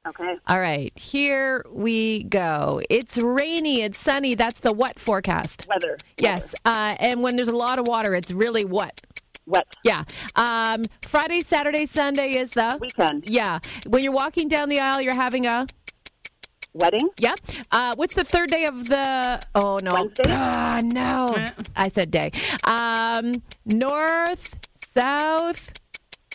[0.08, 0.36] Okay.
[0.47, 0.97] All right.
[0.97, 2.82] Here we go.
[2.89, 4.34] It's rainy, it's sunny.
[4.34, 5.67] That's the what forecast.
[5.69, 5.97] Weather.
[6.21, 6.56] Yes.
[6.65, 8.99] Uh, and when there's a lot of water, it's really what?
[9.45, 9.67] Wet.
[9.84, 10.03] Yeah.
[10.36, 13.29] Um, Friday, Saturday, Sunday is the Weekend.
[13.29, 13.60] Yeah.
[13.88, 15.67] When you're walking down the aisle, you're having a
[16.75, 17.10] Wedding.
[17.19, 17.36] Yeah.
[17.71, 19.39] Uh, what's the third day of the?
[19.53, 19.91] Oh no.
[19.93, 20.23] Wednesday?
[20.36, 21.27] Ah, no.
[21.75, 22.32] I said day.
[22.63, 23.32] Um,
[23.65, 24.56] north,
[24.97, 25.71] south,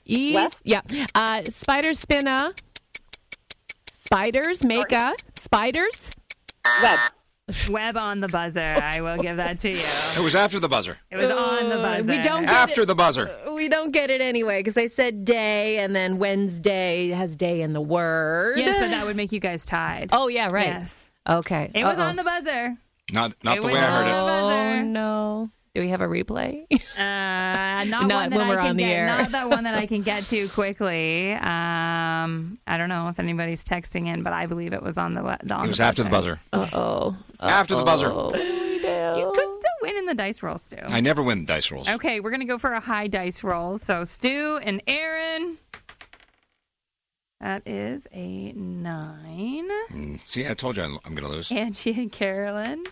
[0.04, 0.36] east.
[0.36, 0.58] West?
[0.62, 0.82] Yeah.
[1.12, 2.54] Uh, spiders spin a.
[3.92, 5.14] Spiders make a.
[5.34, 6.10] Spiders.
[6.82, 6.98] Web.
[7.70, 8.60] Web on the buzzer.
[8.60, 9.76] I will give that to you.
[10.16, 10.98] It was after the buzzer.
[11.10, 12.10] It was on the Uh, buzzer.
[12.10, 12.86] we don't get After it.
[12.86, 13.30] the buzzer.
[13.54, 17.72] We don't get it anyway because I said day and then Wednesday has day in
[17.72, 18.58] the word.
[18.58, 20.10] Yes, but that would make you guys tied.
[20.12, 20.66] Oh yeah, right.
[20.66, 21.08] Yes.
[21.28, 21.70] Okay.
[21.74, 22.04] It was Uh-oh.
[22.06, 22.76] on the buzzer.
[23.12, 24.12] Not not It the way I heard it.
[24.12, 25.50] Oh no.
[25.78, 26.64] Do we have a replay?
[26.72, 29.06] Uh, not, Not one that when I we're can on the get, air.
[29.06, 31.34] Not that one that I can get to quickly.
[31.34, 35.20] Um, I don't know if anybody's texting in, but I believe it was on the.
[35.20, 36.40] On It was the after the buzzer.
[36.52, 37.16] Uh oh.
[37.40, 38.08] After the buzzer.
[38.08, 40.78] You could still win in the dice roll, Stu.
[40.88, 41.88] I never win the dice rolls.
[41.88, 43.78] Okay, we're gonna go for a high dice roll.
[43.78, 45.58] So Stu and Aaron.
[47.40, 49.68] That is a nine.
[49.92, 51.52] Mm, See, I told you I'm, I'm going to lose.
[51.52, 52.82] Angie and Carolyn.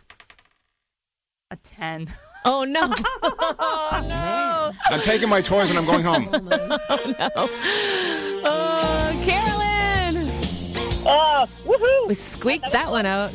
[1.50, 2.14] A ten.
[2.48, 2.92] Oh no.
[3.22, 4.72] oh no.
[4.88, 6.28] I'm taking my toys and I'm going home.
[6.88, 7.30] Oh, no!
[8.48, 10.30] Oh, Carolyn.
[11.04, 12.08] Oh, woohoo!
[12.08, 13.32] We squeaked that one out.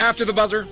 [0.00, 0.66] After the buzzer.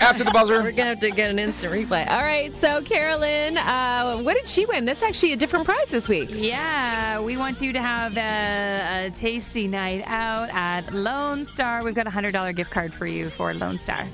[0.00, 0.62] After the buzzer.
[0.62, 2.08] We're gonna have to get an instant replay.
[2.08, 4.86] All right, so Carolyn, uh, what did she win?
[4.86, 6.30] That's actually a different prize this week.
[6.32, 11.84] Yeah, we want you to have a, a tasty night out at Lone Star.
[11.84, 14.06] We've got a hundred dollar gift card for you for Lone Star.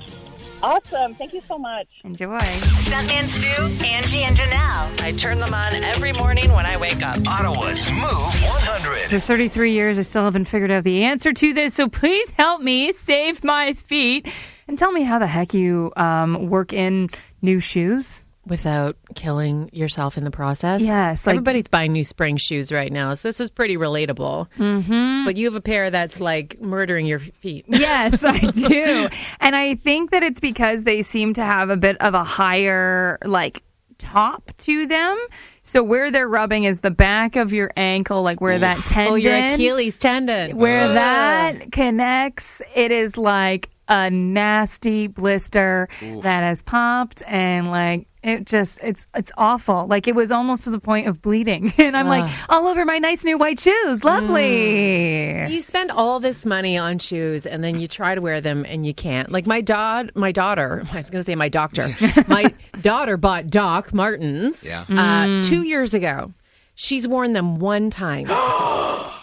[0.61, 1.13] Awesome.
[1.15, 1.87] Thank you so much.
[2.03, 2.37] Enjoy.
[2.37, 5.01] Stuntman Stu, Angie, and Janelle.
[5.01, 7.17] I turn them on every morning when I wake up.
[7.27, 9.09] Ottawa's Move 100.
[9.09, 12.61] For 33 years, I still haven't figured out the answer to this, so please help
[12.61, 14.27] me save my feet
[14.67, 17.09] and tell me how the heck you um, work in
[17.41, 18.21] new shoes.
[18.49, 20.81] Without killing yourself in the process.
[20.81, 24.49] Yes, like- everybody's buying new spring shoes right now, so this is pretty relatable.
[24.57, 25.25] Mm-hmm.
[25.25, 27.65] But you have a pair that's like murdering your feet.
[27.79, 29.07] Yes, I do.
[29.39, 33.17] and I think that it's because they seem to have a bit of a higher,
[33.23, 33.63] like,
[33.97, 35.17] top to them.
[35.63, 39.13] So where they're rubbing is the back of your ankle, like where that tendon.
[39.13, 40.57] Oh, your Achilles tendon.
[40.57, 48.45] where that connects, it is like a nasty blister that has popped and like It
[48.45, 49.87] just it's it's awful.
[49.87, 52.97] Like it was almost to the point of bleeding, and I'm like all over my
[52.97, 54.03] nice new white shoes.
[54.03, 55.51] Lovely.
[55.53, 58.85] You spend all this money on shoes and then you try to wear them and
[58.85, 59.31] you can't.
[59.31, 61.87] Like my dad, my daughter, I was going to say my doctor.
[62.27, 64.83] my daughter bought Doc Martens Yeah.
[64.89, 66.33] uh, two years ago.
[66.75, 68.27] She's worn them one time.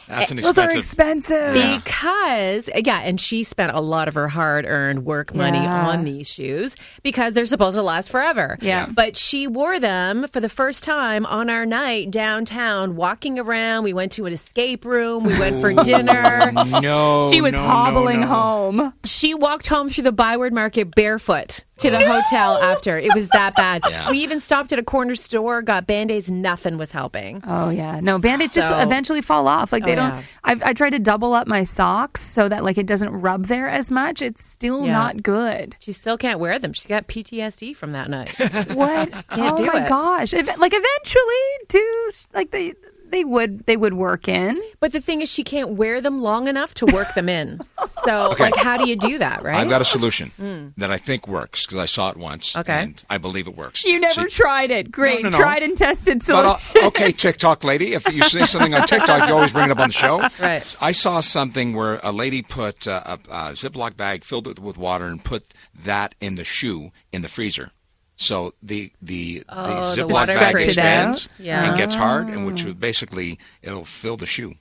[0.09, 0.79] That's an Those are expensive.
[0.79, 1.57] expensive.
[1.57, 1.77] Yeah.
[1.79, 5.89] Because, yeah, and she spent a lot of her hard earned work money Yeah.
[5.89, 8.59] on these shoes because they're supposed to last forever.
[8.61, 8.87] Yeah.
[8.93, 13.85] But she wore them for the first time on our night downtown, walking around.
[13.85, 15.25] We went to an escape room.
[15.25, 16.53] We went for dinner.
[16.53, 18.27] no, She was no, no, hobbling no.
[18.29, 18.93] home.
[19.05, 22.99] She walked home through the Byward Market barefoot to the hotel after.
[22.99, 23.83] It was that bad.
[23.91, 24.11] Yeah.
[24.11, 26.31] We even stopped at a corner store, got band aids.
[26.31, 27.43] Nothing was helping.
[27.47, 29.73] Oh yeah, no band-aids just eventually fall off.
[29.73, 30.11] Like they Oh, don't.
[30.17, 30.23] yeah.
[30.45, 33.69] I've, I tried to double up my socks so that like it doesn't rub there
[33.69, 34.23] as much.
[34.23, 34.93] It's still Yeah.
[34.93, 35.77] not good.
[35.79, 36.73] She still can't wear them.
[36.73, 38.35] She's got PTSD from that night.
[38.75, 39.11] What?
[39.31, 39.89] Can't oh do my it.
[39.89, 40.35] gosh!
[40.35, 42.11] Ev- like eventually, too.
[42.35, 42.75] Like they
[43.11, 44.57] they would they would work in.
[44.81, 47.61] But the thing is, she can't wear them long enough to work them in.
[48.05, 48.45] So, Okay.
[48.45, 49.57] like, how do you do that, right?
[49.57, 52.57] I've got a solution that I think works because I saw it once.
[52.57, 52.83] Okay.
[52.83, 53.85] And I believe it works.
[53.85, 54.91] You never See- tried it.
[54.91, 55.39] Great, no, no.
[55.39, 56.89] tried and tested But uh, solution.
[56.89, 59.89] okay, TikTok lady, if you see something on TikTok, you always bring it up on
[59.89, 60.21] the show.
[60.41, 60.77] Right.
[60.81, 64.77] I saw something where a lady put uh, a, a Ziploc bag, filled it with
[64.79, 65.45] water, and put
[65.85, 67.71] that in the shoe in the freezer.
[68.17, 71.29] So the the, Oh, the Ziploc bag expands?
[71.39, 71.69] Yeah.
[71.69, 74.55] and gets hard, and which would basically it'll fill the shoe.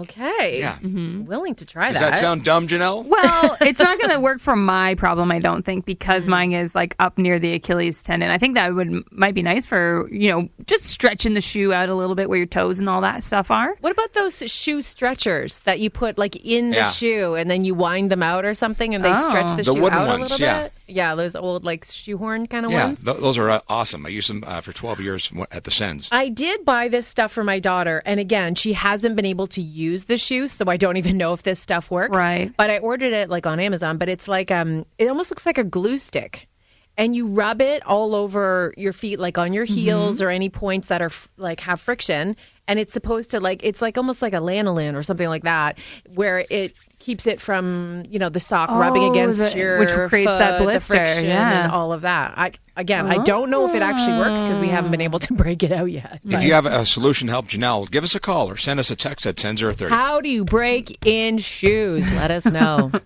[0.00, 0.58] Okay.
[0.60, 0.78] Yeah.
[0.82, 2.12] Willing to try Does that.
[2.14, 3.04] that sound dumb, Janelle?
[3.06, 6.74] Well, it's not going to work for my problem, I don't think, because mine is
[6.74, 8.30] like up near the Achilles tendon.
[8.30, 11.88] I think that would might be nice for you know just stretching the shoe out
[11.88, 13.74] a little bit where your toes and all that stuff are.
[13.80, 16.90] What about those shoe stretchers that you put like in the Yeah.
[16.90, 19.28] shoe and then you wind them out or something and they Oh.
[19.28, 20.62] stretch the, The shoe wooden out ones, a little yeah.
[20.64, 20.72] bit?
[20.86, 23.04] Yeah, those old like shoehorn kind of yeah, ones.
[23.04, 24.04] th- those are uh, awesome.
[24.04, 26.08] I used them uh, for 12 years at the Sens.
[26.12, 29.62] I did buy this stuff for my daughter, and again, she hasn't been able to
[29.90, 32.16] use the shoes, so I don't even know if this stuff works.
[32.16, 32.52] Right.
[32.56, 35.58] But I ordered it like on Amazon, but it's like um, it almost looks like
[35.58, 36.48] a glue stick,
[36.96, 40.88] and you rub it all over your feet, like on your heels or any points
[40.88, 44.32] that are f- like have friction, and it's supposed to like it's like almost like
[44.32, 45.78] a lanolin or something like that,
[46.14, 49.90] where it keeps it from you know the sock rubbing Oh, against the- your which
[50.10, 51.64] creates foot, that blister, friction, yeah.
[51.64, 52.32] and all of that.
[52.36, 55.34] I again, I don't know if it actually works because we haven't been able to
[55.34, 56.20] break it out yet.
[56.24, 58.90] If you have a solution to help Janelle, give us a call or send us
[58.90, 59.90] a text at 10030.
[59.94, 62.10] How do you break in shoes?
[62.12, 62.90] Let us know.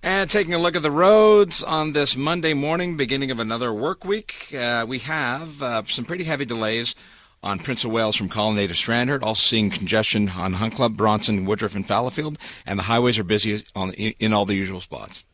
[0.00, 4.04] And taking a look at the roads on this Monday morning, beginning of another work
[4.04, 6.94] week, uh, we have uh, some pretty heavy delays
[7.42, 9.22] on Prince of Wales from Colonnade to Strandherd.
[9.22, 12.38] Also seeing congestion on Hunt Club, Bronson, Woodruff, and Fallowfield.
[12.66, 15.24] And the highways are busy on in, in all the usual spots.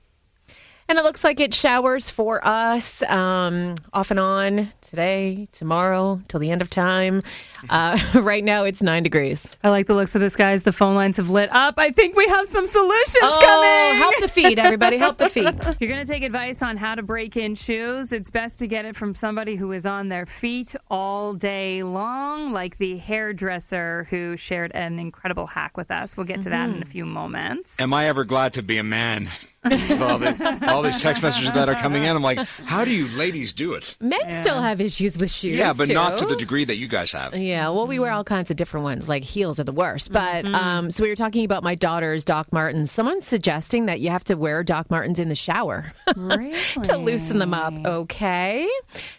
[0.89, 6.41] And it looks like it showers for us um, off and on today, tomorrow, till
[6.41, 7.23] the end of time.
[7.71, 9.49] Uh, right now, it's nine degrees.
[9.63, 10.65] I like the looks of this, guys.
[10.65, 11.75] The phone lines have lit up.
[11.79, 13.97] I think we have some solutions Oh, coming.
[13.99, 14.99] help the feet, everybody!
[14.99, 15.47] Help the feet.
[15.47, 18.67] If you're going to take advice on how to break in shoes, it's best to
[18.67, 24.07] get it from somebody who is on their feet all day long, like the hairdresser
[24.11, 26.17] who shared an incredible hack with us.
[26.17, 27.71] We'll get to that in a few moments.
[27.79, 29.29] Am I ever glad to be a man?
[29.65, 32.93] With all, the, all these text messages that are coming in, I'm like, how do
[32.93, 33.97] you ladies do it?
[34.01, 35.57] Men still have issues with shoes.
[35.57, 37.37] Yeah, but not to the degree that you guys have.
[37.37, 39.09] Yeah, well, we wear all kinds of different ones.
[39.09, 40.13] Like heels are the worst.
[40.13, 42.91] But um, so we were talking about my daughter's Doc Martens.
[42.91, 47.55] Someone's suggesting that you have to wear Doc Martens in the shower to loosen them
[47.55, 47.73] up.
[47.85, 48.69] Okay.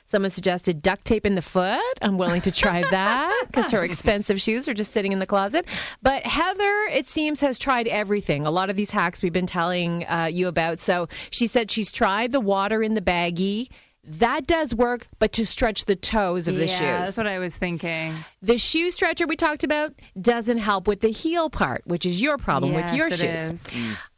[0.08, 1.82] Someone suggested duct tape in the foot.
[2.00, 5.66] I'm willing to try that because her expensive shoes are just sitting in the closet.
[6.04, 8.46] But Heather, it seems, has tried everything.
[8.46, 10.80] A lot of these hacks we've been telling uh, you about.
[10.80, 13.70] So she said she's tried the water in the baggie.
[14.08, 17.06] That does work, but to stretch the toes of the yeah, shoes.
[17.06, 18.24] that's what I was thinking.
[18.40, 22.38] The shoe stretcher we talked about doesn't help with the heel part, which is your
[22.38, 23.52] problem with your it shoes.
[23.52, 23.64] is.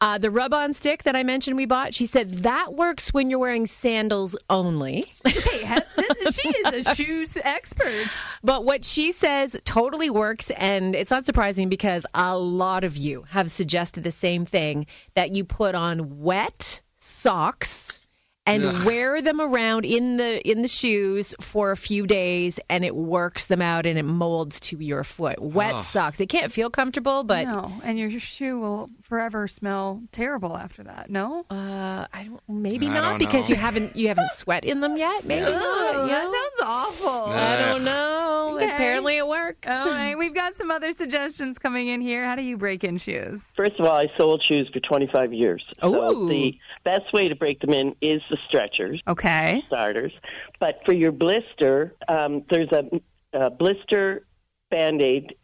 [0.01, 3.29] Uh, the rub on stick that I mentioned we bought, she said that works when
[3.29, 5.13] you're wearing sandals only.
[5.25, 5.77] Hey,
[6.31, 8.09] she is a shoes expert.
[8.43, 13.23] But what she says totally works, and it's not surprising because a lot of you
[13.29, 17.99] have suggested the same thing that you put on wet socks
[18.47, 18.85] and Ugh.
[18.85, 23.45] wear them around in the in the shoes for a few days and it works
[23.47, 25.39] them out and it molds to your foot.
[25.41, 25.83] Wet Ugh.
[25.83, 26.19] socks.
[26.19, 31.09] It can't feel comfortable, but no, and your shoe will forever smell terrible after that.
[31.09, 33.55] No, uh, I don't maybe I not don't because know.
[33.55, 35.25] you haven't you haven't sweat in them yet.
[35.25, 36.01] Maybe Ugh, not.
[36.03, 36.31] you that know?
[36.31, 37.25] sounds awful.
[37.33, 38.53] I don't know.
[38.55, 38.73] Okay.
[38.73, 39.67] Apparently it works.
[39.67, 42.25] All right, we've got some other suggestions coming in here.
[42.25, 43.41] How do you break in shoes?
[43.55, 45.65] First of all, I sold shoes for 25 years.
[45.83, 45.91] Ooh.
[45.91, 49.01] So the best way to break them in is the the stretchers.
[49.07, 49.63] Okay.
[49.67, 50.13] Starters.
[50.59, 52.89] But for your blister, um, there's a,
[53.33, 54.25] a blister
[54.69, 55.35] band aid,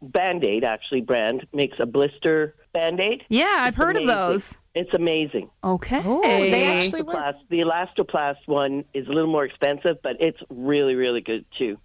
[0.00, 3.24] band aid actually, brand makes a blister band aid.
[3.28, 4.54] Yeah, I've heard of those.
[4.74, 5.50] It's amazing.
[5.62, 6.02] Okay.
[6.04, 7.36] Oh, they actually work.
[7.50, 11.78] The Elastoplast one is a little more expensive, but it's really, really good too.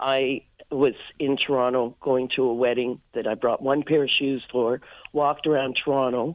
[0.00, 4.42] I was in Toronto going to a wedding that I brought one pair of shoes
[4.50, 4.80] for,
[5.12, 6.34] walked around Toronto,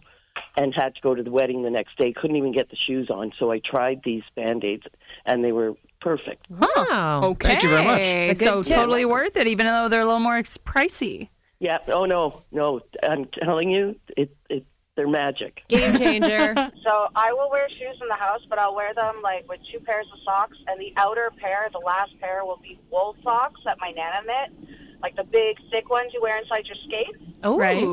[0.55, 2.13] and had to go to the wedding the next day.
[2.13, 4.83] Couldn't even get the shoes on, so I tried these band aids,
[5.25, 6.45] and they were perfect.
[6.49, 7.21] Wow.
[7.23, 7.47] Okay.
[7.49, 8.37] Thank you very much.
[8.37, 8.77] So tip.
[8.77, 11.29] totally worth it, even though they're a little more pricey.
[11.59, 11.79] Yeah.
[11.91, 12.81] Oh no, no.
[13.03, 14.65] I'm telling you, it, it
[14.95, 15.61] they're magic.
[15.67, 16.53] Game changer.
[16.87, 19.79] So I will wear shoes in the house, but I'll wear them like with two
[19.81, 23.77] pairs of socks, and the outer pair, the last pair, will be wool socks that
[23.81, 24.69] my nana knit,
[25.01, 27.19] like the big thick ones you wear inside your skates.
[27.43, 27.83] Oh, Right.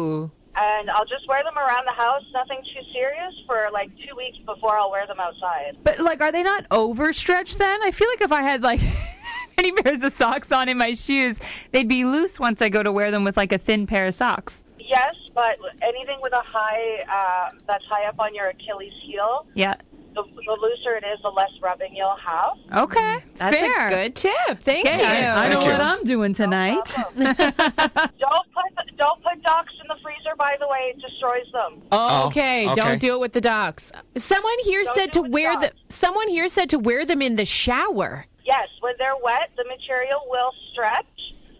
[0.57, 4.39] And I'll just wear them around the house, nothing too serious, for like two weeks
[4.47, 5.77] before I'll wear them outside.
[5.83, 7.83] But like, are they not overstretched then?
[7.83, 8.81] I feel like if I had like
[9.57, 11.39] many pairs of socks on in my shoes,
[11.73, 14.15] they'd be loose once I go to wear them with like a thin pair of
[14.15, 14.63] socks.
[14.79, 19.73] Yes, but anything with a high uh, that's high up on your Achilles heel, Yeah.
[20.15, 22.83] the, the looser it is, the less rubbing you'll have.
[22.91, 23.19] Okay.
[23.39, 23.87] That's Fair.
[23.89, 24.61] a good tip.
[24.61, 25.27] Thank Okay, you.
[25.27, 25.71] I, I know you.
[25.71, 26.85] what I'm doing tonight.
[27.17, 30.37] don't put don't put docs in the freezer.
[30.39, 31.83] By the way, it destroys them.
[31.91, 32.67] Oh, okay.
[32.67, 32.81] Oh, okay.
[32.81, 33.91] Don't do it with the docs.
[34.17, 35.67] Someone here Don't said to it with wear the.
[35.69, 35.81] docs.
[35.89, 38.27] Someone here said to wear them in the shower.
[38.45, 41.05] Yes, when they're wet, the material will stretch,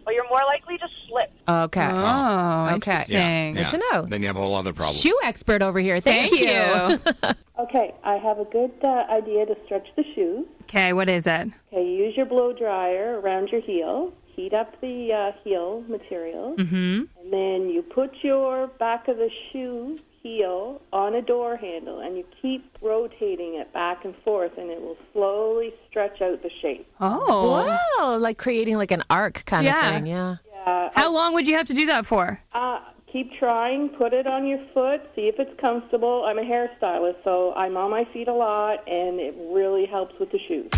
[0.03, 1.31] but you're more likely to slip.
[1.47, 1.89] Okay.
[1.91, 2.75] Oh, Okay.
[2.75, 3.55] interesting.
[3.55, 4.01] Good to know.
[4.03, 4.95] Then you have a whole other problem.
[4.97, 5.99] Shoe expert over here.
[5.99, 7.33] Thank, Thank you.
[7.57, 10.45] Okay, I have a good uh, idea to stretch the shoes.
[10.63, 11.47] Okay, what is it?
[11.71, 14.11] Okay, use your blow dryer around your heel.
[14.35, 17.03] Heat up the uh, heel material, Mm-hmm.
[17.21, 22.17] and then you put your back of the shoe heel on a door handle, and
[22.17, 26.85] you keep rotating it back and forth, and it will slowly stretch out the shape.
[26.99, 27.77] Oh.
[27.97, 29.87] Wow, like creating like an arc kind Yeah.
[29.87, 30.07] of thing.
[30.07, 30.35] Yeah.
[30.65, 32.41] Uh, How long would you have to do that for?
[32.53, 32.79] Uh,
[33.13, 33.89] keep trying.
[33.89, 34.99] Put it on your foot.
[35.15, 36.25] See if it's comfortable.
[36.25, 40.31] I'm a hairstylist, so I'm on my feet a lot, and it really helps with
[40.31, 40.69] the shoes.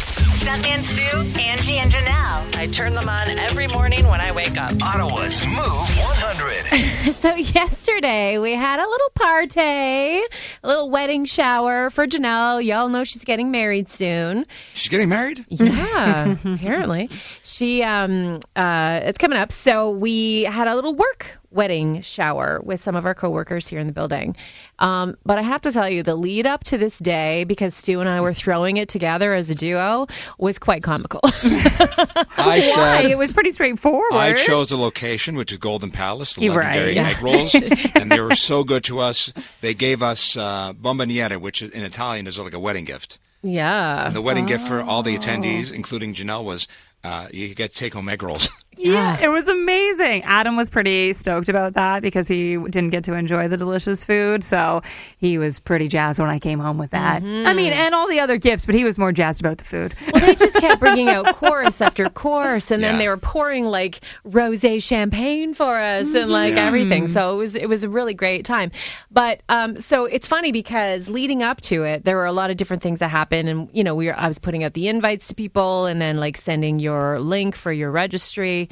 [0.48, 2.56] Stuntman Stu, Angie, and Janelle.
[2.56, 4.82] I turn them on every morning when I wake up.
[4.82, 7.14] Ottawa's Move 100.
[7.18, 10.28] So yesterday we had a little party, a
[10.64, 12.64] little wedding shower for Janelle.
[12.64, 14.46] Y'all know she's getting married soon.
[14.74, 15.46] She's getting married?
[15.50, 17.10] Yeah, apparently.
[17.44, 19.52] She um uh it's coming up.
[19.52, 23.88] So we had a little work wedding shower with some of our coworkers here in
[23.88, 24.36] the building.
[24.78, 28.00] Um, but I have to tell you, the lead up to this day, because Stu
[28.00, 30.06] and I were throwing it together as a duo,
[30.38, 31.20] was quite comical.
[31.24, 34.14] I said It was pretty straightforward.
[34.14, 37.18] I chose the location, which is Golden Palace, the legendary right.
[37.18, 37.56] egg rolls,
[37.96, 39.34] and they were so good to us.
[39.62, 43.18] They gave us uh, bomboniere, which in Italian is like a wedding gift.
[43.42, 44.06] yeah.
[44.06, 46.68] And the wedding gift for all the attendees, including Janelle, was
[47.04, 48.48] uh, you get take home egg rolls.
[48.78, 50.24] Yeah, it was amazing.
[50.24, 54.44] Adam was pretty stoked about that because he didn't get to enjoy the delicious food.
[54.44, 54.82] So
[55.18, 57.24] he was pretty jazzed when I came home with that.
[57.24, 59.96] I mean, and all the other gifts, but he was more jazzed about the food.
[60.14, 64.02] Well, they just kept bringing out course after course, and then they were pouring like
[64.26, 66.66] rosé champagne for us and like Yeah.
[66.66, 67.08] everything.
[67.08, 68.72] So it was it was a really great time.
[69.12, 72.58] But um, so it's funny because leading up to it, there were a lot of
[72.58, 75.28] different things that happened, and you know, we were I was putting out the invites
[75.30, 78.67] to people, and then like sending your link for your registry.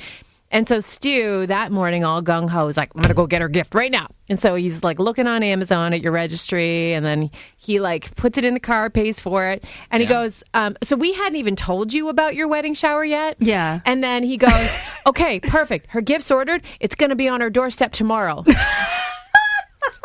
[0.51, 3.49] And so Stu that morning, all gung ho, was like, "I'm gonna go get her
[3.49, 7.31] gift right now." And so he's like looking on Amazon at your registry, and then
[7.57, 10.95] he like puts it in the car, pays for it, and he goes, um, "So
[10.95, 13.81] we hadn't even told you about your wedding shower yet." Yeah.
[13.85, 14.69] And then he goes,
[15.07, 15.87] "Okay, perfect.
[15.89, 16.61] Her gift's ordered.
[16.79, 18.45] It's gonna be on her doorstep tomorrow."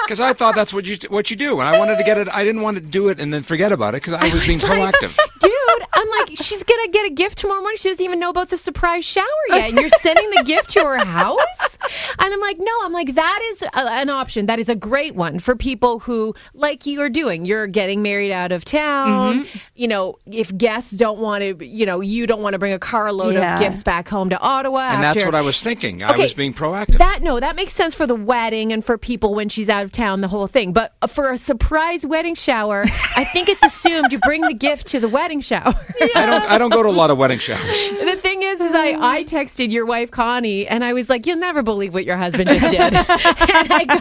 [0.05, 2.29] Because I thought that's what you what you do, and I wanted to get it.
[2.29, 4.59] I didn't want to do it and then forget about it because I was being
[4.59, 5.17] like, proactive.
[5.41, 7.79] Dude, I'm like, she's gonna get a gift tomorrow morning.
[7.79, 10.81] She doesn't even know about the surprise shower yet, and you're sending the gift to
[10.85, 11.79] her house.
[12.19, 14.47] And I'm like, no, I'm like, that is a, an option.
[14.47, 18.31] That is a great one for people who, like you are doing, you're getting married
[18.33, 19.45] out of town.
[19.45, 19.59] Mm-hmm.
[19.75, 22.79] You know, if guests don't want to, you know, you don't want to bring a
[22.79, 23.55] carload Yeah.
[23.55, 24.89] of gifts back home to Ottawa.
[24.93, 26.03] And that's what I was thinking.
[26.03, 26.99] I was being proactive.
[26.99, 29.93] That no, that makes sense for the wedding and for people when she's out of
[29.93, 30.73] town, the whole thing.
[30.73, 32.85] But for a surprise wedding shower,
[33.17, 35.75] I think it's assumed you bring the gift to the wedding shower.
[36.17, 36.51] I don't.
[36.51, 37.91] I don't go to a lot of wedding showers.
[37.91, 41.39] the thing is, is I, I texted your wife Connie and I was like, "You'll
[41.39, 44.01] never believe what your husband just did." and I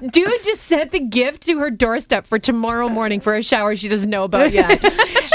[0.00, 3.74] go, "Dude just sent the gift to her doorstep for tomorrow morning for a shower
[3.74, 4.84] she doesn't know about yet."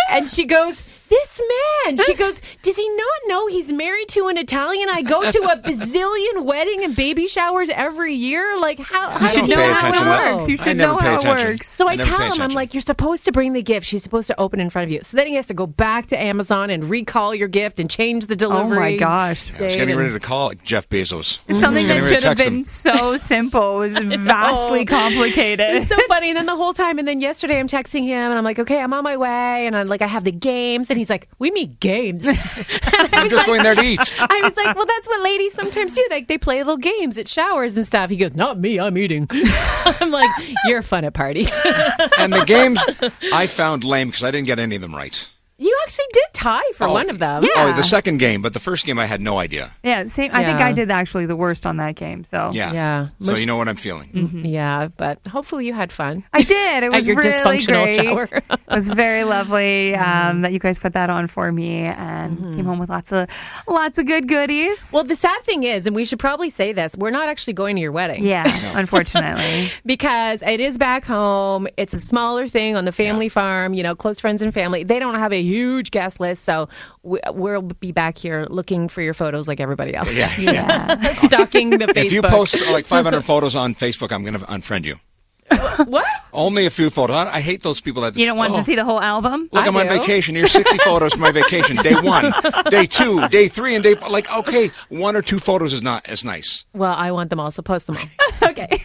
[0.09, 1.41] and she goes, this
[1.85, 1.97] man.
[2.05, 4.89] She goes, does he not know he's married to an Italian?
[4.89, 8.59] I go to a bazillion wedding and baby showers every year.
[8.59, 10.47] Like, how, how I does don't he pay know how it works?
[10.49, 11.69] You I should never know pay how it works.
[11.69, 12.55] So I never tell pay him, I'm attention.
[12.55, 13.85] like, you're supposed to bring the gift.
[13.85, 15.01] She's supposed to open in front of you.
[15.03, 18.25] So then he has to go back to Amazon and recall your gift and change
[18.27, 18.59] the oh delivery.
[18.63, 18.91] Oh delivery.
[18.93, 19.51] my gosh.
[19.59, 21.39] I was getting ready to call Jeff Bezos.
[21.61, 22.63] Something Getting that ready to should have text been him.
[22.63, 25.67] so simple was vastly complicated.
[25.75, 26.29] It's so funny.
[26.29, 28.79] And then the whole time, and then yesterday I'm texting him and I'm like, okay,
[28.79, 29.67] I'm on my way.
[29.67, 30.89] And I'm like, I have the games.
[30.93, 32.23] And he's like, we meet games.
[32.27, 33.99] I'm just going there to eat.
[34.19, 36.05] I was like, well, that's what ladies sometimes do.
[36.11, 38.11] Like they play little games at showers and stuff.
[38.11, 39.27] He goes, not me, I'm eating.
[39.31, 40.29] I'm like,
[40.65, 41.51] you're fun at parties.
[42.19, 42.79] And the games
[43.33, 45.31] I found lame because I didn't get any of them right.
[45.63, 47.43] You actually did tie for Oh, one of them.
[47.43, 47.49] Yeah.
[47.55, 49.71] Oh, the second game, but the first game I had no idea.
[49.83, 50.31] Yeah, same.
[50.33, 50.67] I think Yeah.
[50.67, 52.25] I did actually the worst on that game.
[52.29, 52.73] So Yeah.
[52.73, 53.07] Yeah.
[53.19, 54.09] So Mush- you know what I'm feeling.
[54.09, 54.45] Mm-hmm.
[54.45, 56.23] Yeah, but hopefully you had fun.
[56.33, 56.83] I did.
[56.83, 58.01] It At was your really dysfunctional great.
[58.01, 58.23] shower.
[58.51, 62.65] it was very lovely um, that you guys put that on for me and came
[62.65, 63.27] home with lots of
[63.67, 64.77] lots of good goodies.
[64.91, 67.75] Well, the sad thing is, and we should probably say this, we're not actually going
[67.77, 68.23] to your wedding.
[68.25, 68.43] Yeah,
[68.77, 69.71] unfortunately.
[69.85, 71.67] because it is back home.
[71.77, 74.83] It's a smaller thing on the family farm, you know, close friends and family.
[74.83, 76.67] They don't have a huge guest list, so
[77.03, 80.13] we, we'll be back here looking for your photos like everybody else.
[80.13, 80.33] Yeah.
[80.37, 81.13] Yeah.
[81.27, 82.05] Stalking the Facebook.
[82.05, 84.99] If you post like 500 photos on Facebook, I'm going to unfriend you.
[85.85, 86.05] what?
[86.31, 87.15] Only a few photos.
[87.15, 89.49] I I hate those people that You don't want oh, to see the whole album?
[89.51, 89.99] Look, I I'm on do.
[89.99, 90.35] vacation.
[90.35, 91.77] Here's 60 photos for my vacation.
[91.77, 92.33] Day one,
[92.69, 96.07] day two, day three, and day f- like okay, one or two photos is not
[96.09, 96.65] as nice.
[96.73, 98.49] Well, I want them all, so post them all.
[98.49, 98.83] okay.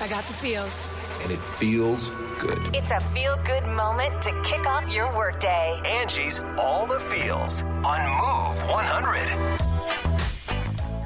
[0.00, 1.01] I got the feels.
[1.22, 2.10] And it feels
[2.40, 2.58] good.
[2.74, 5.80] It's a feel good moment to kick off your workday.
[5.84, 9.72] Angie's All the Feels on Move 100.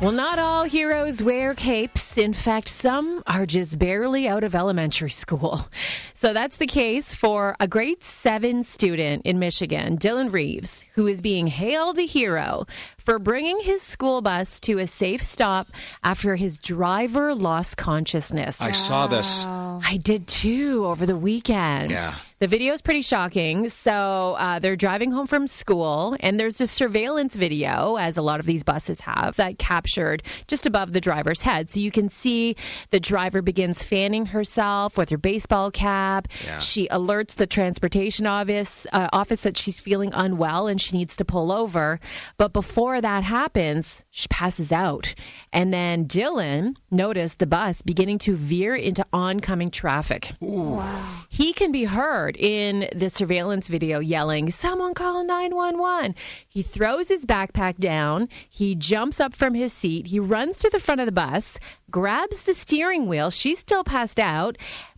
[0.03, 2.19] Well, not all heroes wear capes.
[2.19, 5.69] In fact, some are just barely out of elementary school.
[6.19, 11.21] So that's the case for a grade seven student in Michigan, Dillon Reeves, who is
[11.21, 12.65] being hailed a hero
[13.07, 15.69] for bringing his school bus to a safe stop
[16.03, 18.61] after his driver lost consciousness.
[18.61, 19.47] I saw this.
[19.47, 21.91] I did too over the weekend.
[21.91, 22.15] Yeah.
[22.39, 23.71] The video is pretty shocking.
[23.71, 28.41] So uh, they're driving home from school, and there's a surveillance video, as a lot
[28.41, 31.71] of these buses have, that captured just above the driver's head.
[31.71, 32.55] So you can see
[32.91, 36.29] the driver begins fanning herself with her baseball cap.
[36.45, 36.59] Yeah.
[36.59, 41.25] She alerts the transportation office uh, office that she's feeling unwell and she needs to
[41.25, 42.01] pull over.
[42.37, 45.15] But before that happens, she passes out.
[45.53, 50.33] And then Dillon noticed the bus beginning to veer into oncoming traffic.
[51.29, 56.15] He can be heard in the surveillance video yelling, Someone call 911.
[56.47, 58.29] He throws his backpack down.
[58.49, 60.09] He jumps up from his seat.
[60.09, 61.59] He runs to the front of the bus,
[61.91, 63.31] grabs the steering wheel.
[63.31, 64.57] She's still passed out.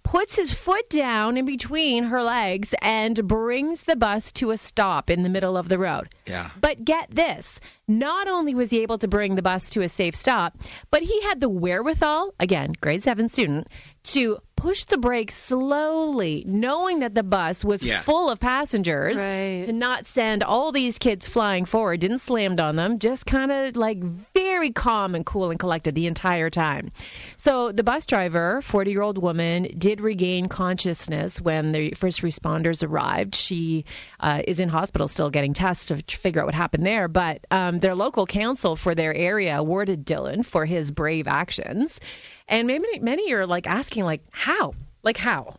[0.08, 5.10] Puts his foot down in between her legs and brings the bus to a stop
[5.10, 6.08] in the middle of the road.
[6.26, 6.48] Yeah.
[6.58, 10.14] But get this not only was he able to bring the bus to a safe
[10.14, 10.56] stop,
[10.90, 13.66] but he had the wherewithal, again, grade seven student,
[14.04, 18.00] to push the brakes slowly, knowing that the bus was Yeah.
[18.00, 19.62] full of passengers, Right.
[19.62, 23.76] to not send all these kids flying forward, didn't slam on them, just kind of
[23.76, 24.02] like
[24.34, 26.90] very calm and cool and collected the entire time.
[27.36, 32.82] So the bus driver, 40 year old woman, did regain consciousness when the first responders
[32.82, 33.36] arrived.
[33.36, 33.84] She
[34.18, 37.78] uh, is in hospital still getting tests to figure out what happened there, but um,
[37.78, 42.00] their local council for their area awarded Dillon for his brave actions.
[42.48, 44.74] And many, many are like asking, like, how?
[45.02, 45.56] Like, how?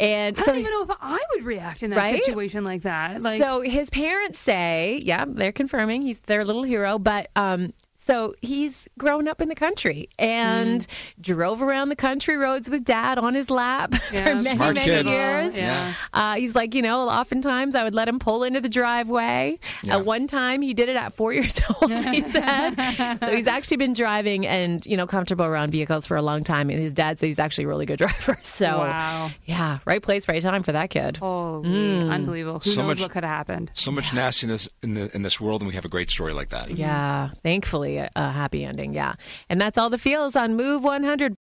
[0.00, 2.24] And I so don't even know if I would react in that Right?
[2.24, 3.22] situation like that.
[3.22, 7.72] Like, so his parents say, yeah, they're confirming he's their little hero, but um
[8.04, 10.86] so he's grown up in the country and Mm.
[11.20, 14.26] drove around the country roads with dad on his lap Yeah.
[14.26, 15.06] for many, Smart many kid.
[15.06, 15.56] years.
[15.56, 15.94] Yeah.
[16.12, 19.58] Uh, he's like, you know, oftentimes I would let him pull into the driveway.
[19.82, 19.96] Yeah.
[19.96, 23.16] At one time, he did it at four years old, he said.
[23.20, 26.70] so he's actually been driving and, you know, comfortable around vehicles for a long time.
[26.70, 28.38] And his dad said he's actually a really good driver.
[28.42, 29.30] So, Wow.
[29.44, 31.18] yeah, right place, right time for that kid.
[31.18, 32.10] holy, Mm.
[32.10, 32.60] unbelievable.
[32.60, 33.70] Who So knows much- what could have happened?
[33.74, 36.48] So much nastiness in the in this world, and we have a great story like
[36.50, 36.70] that.
[36.70, 38.92] Yeah, thankfully a, a happy ending.
[38.92, 39.14] Yeah.
[39.48, 41.36] And that's all the feels on Move 100.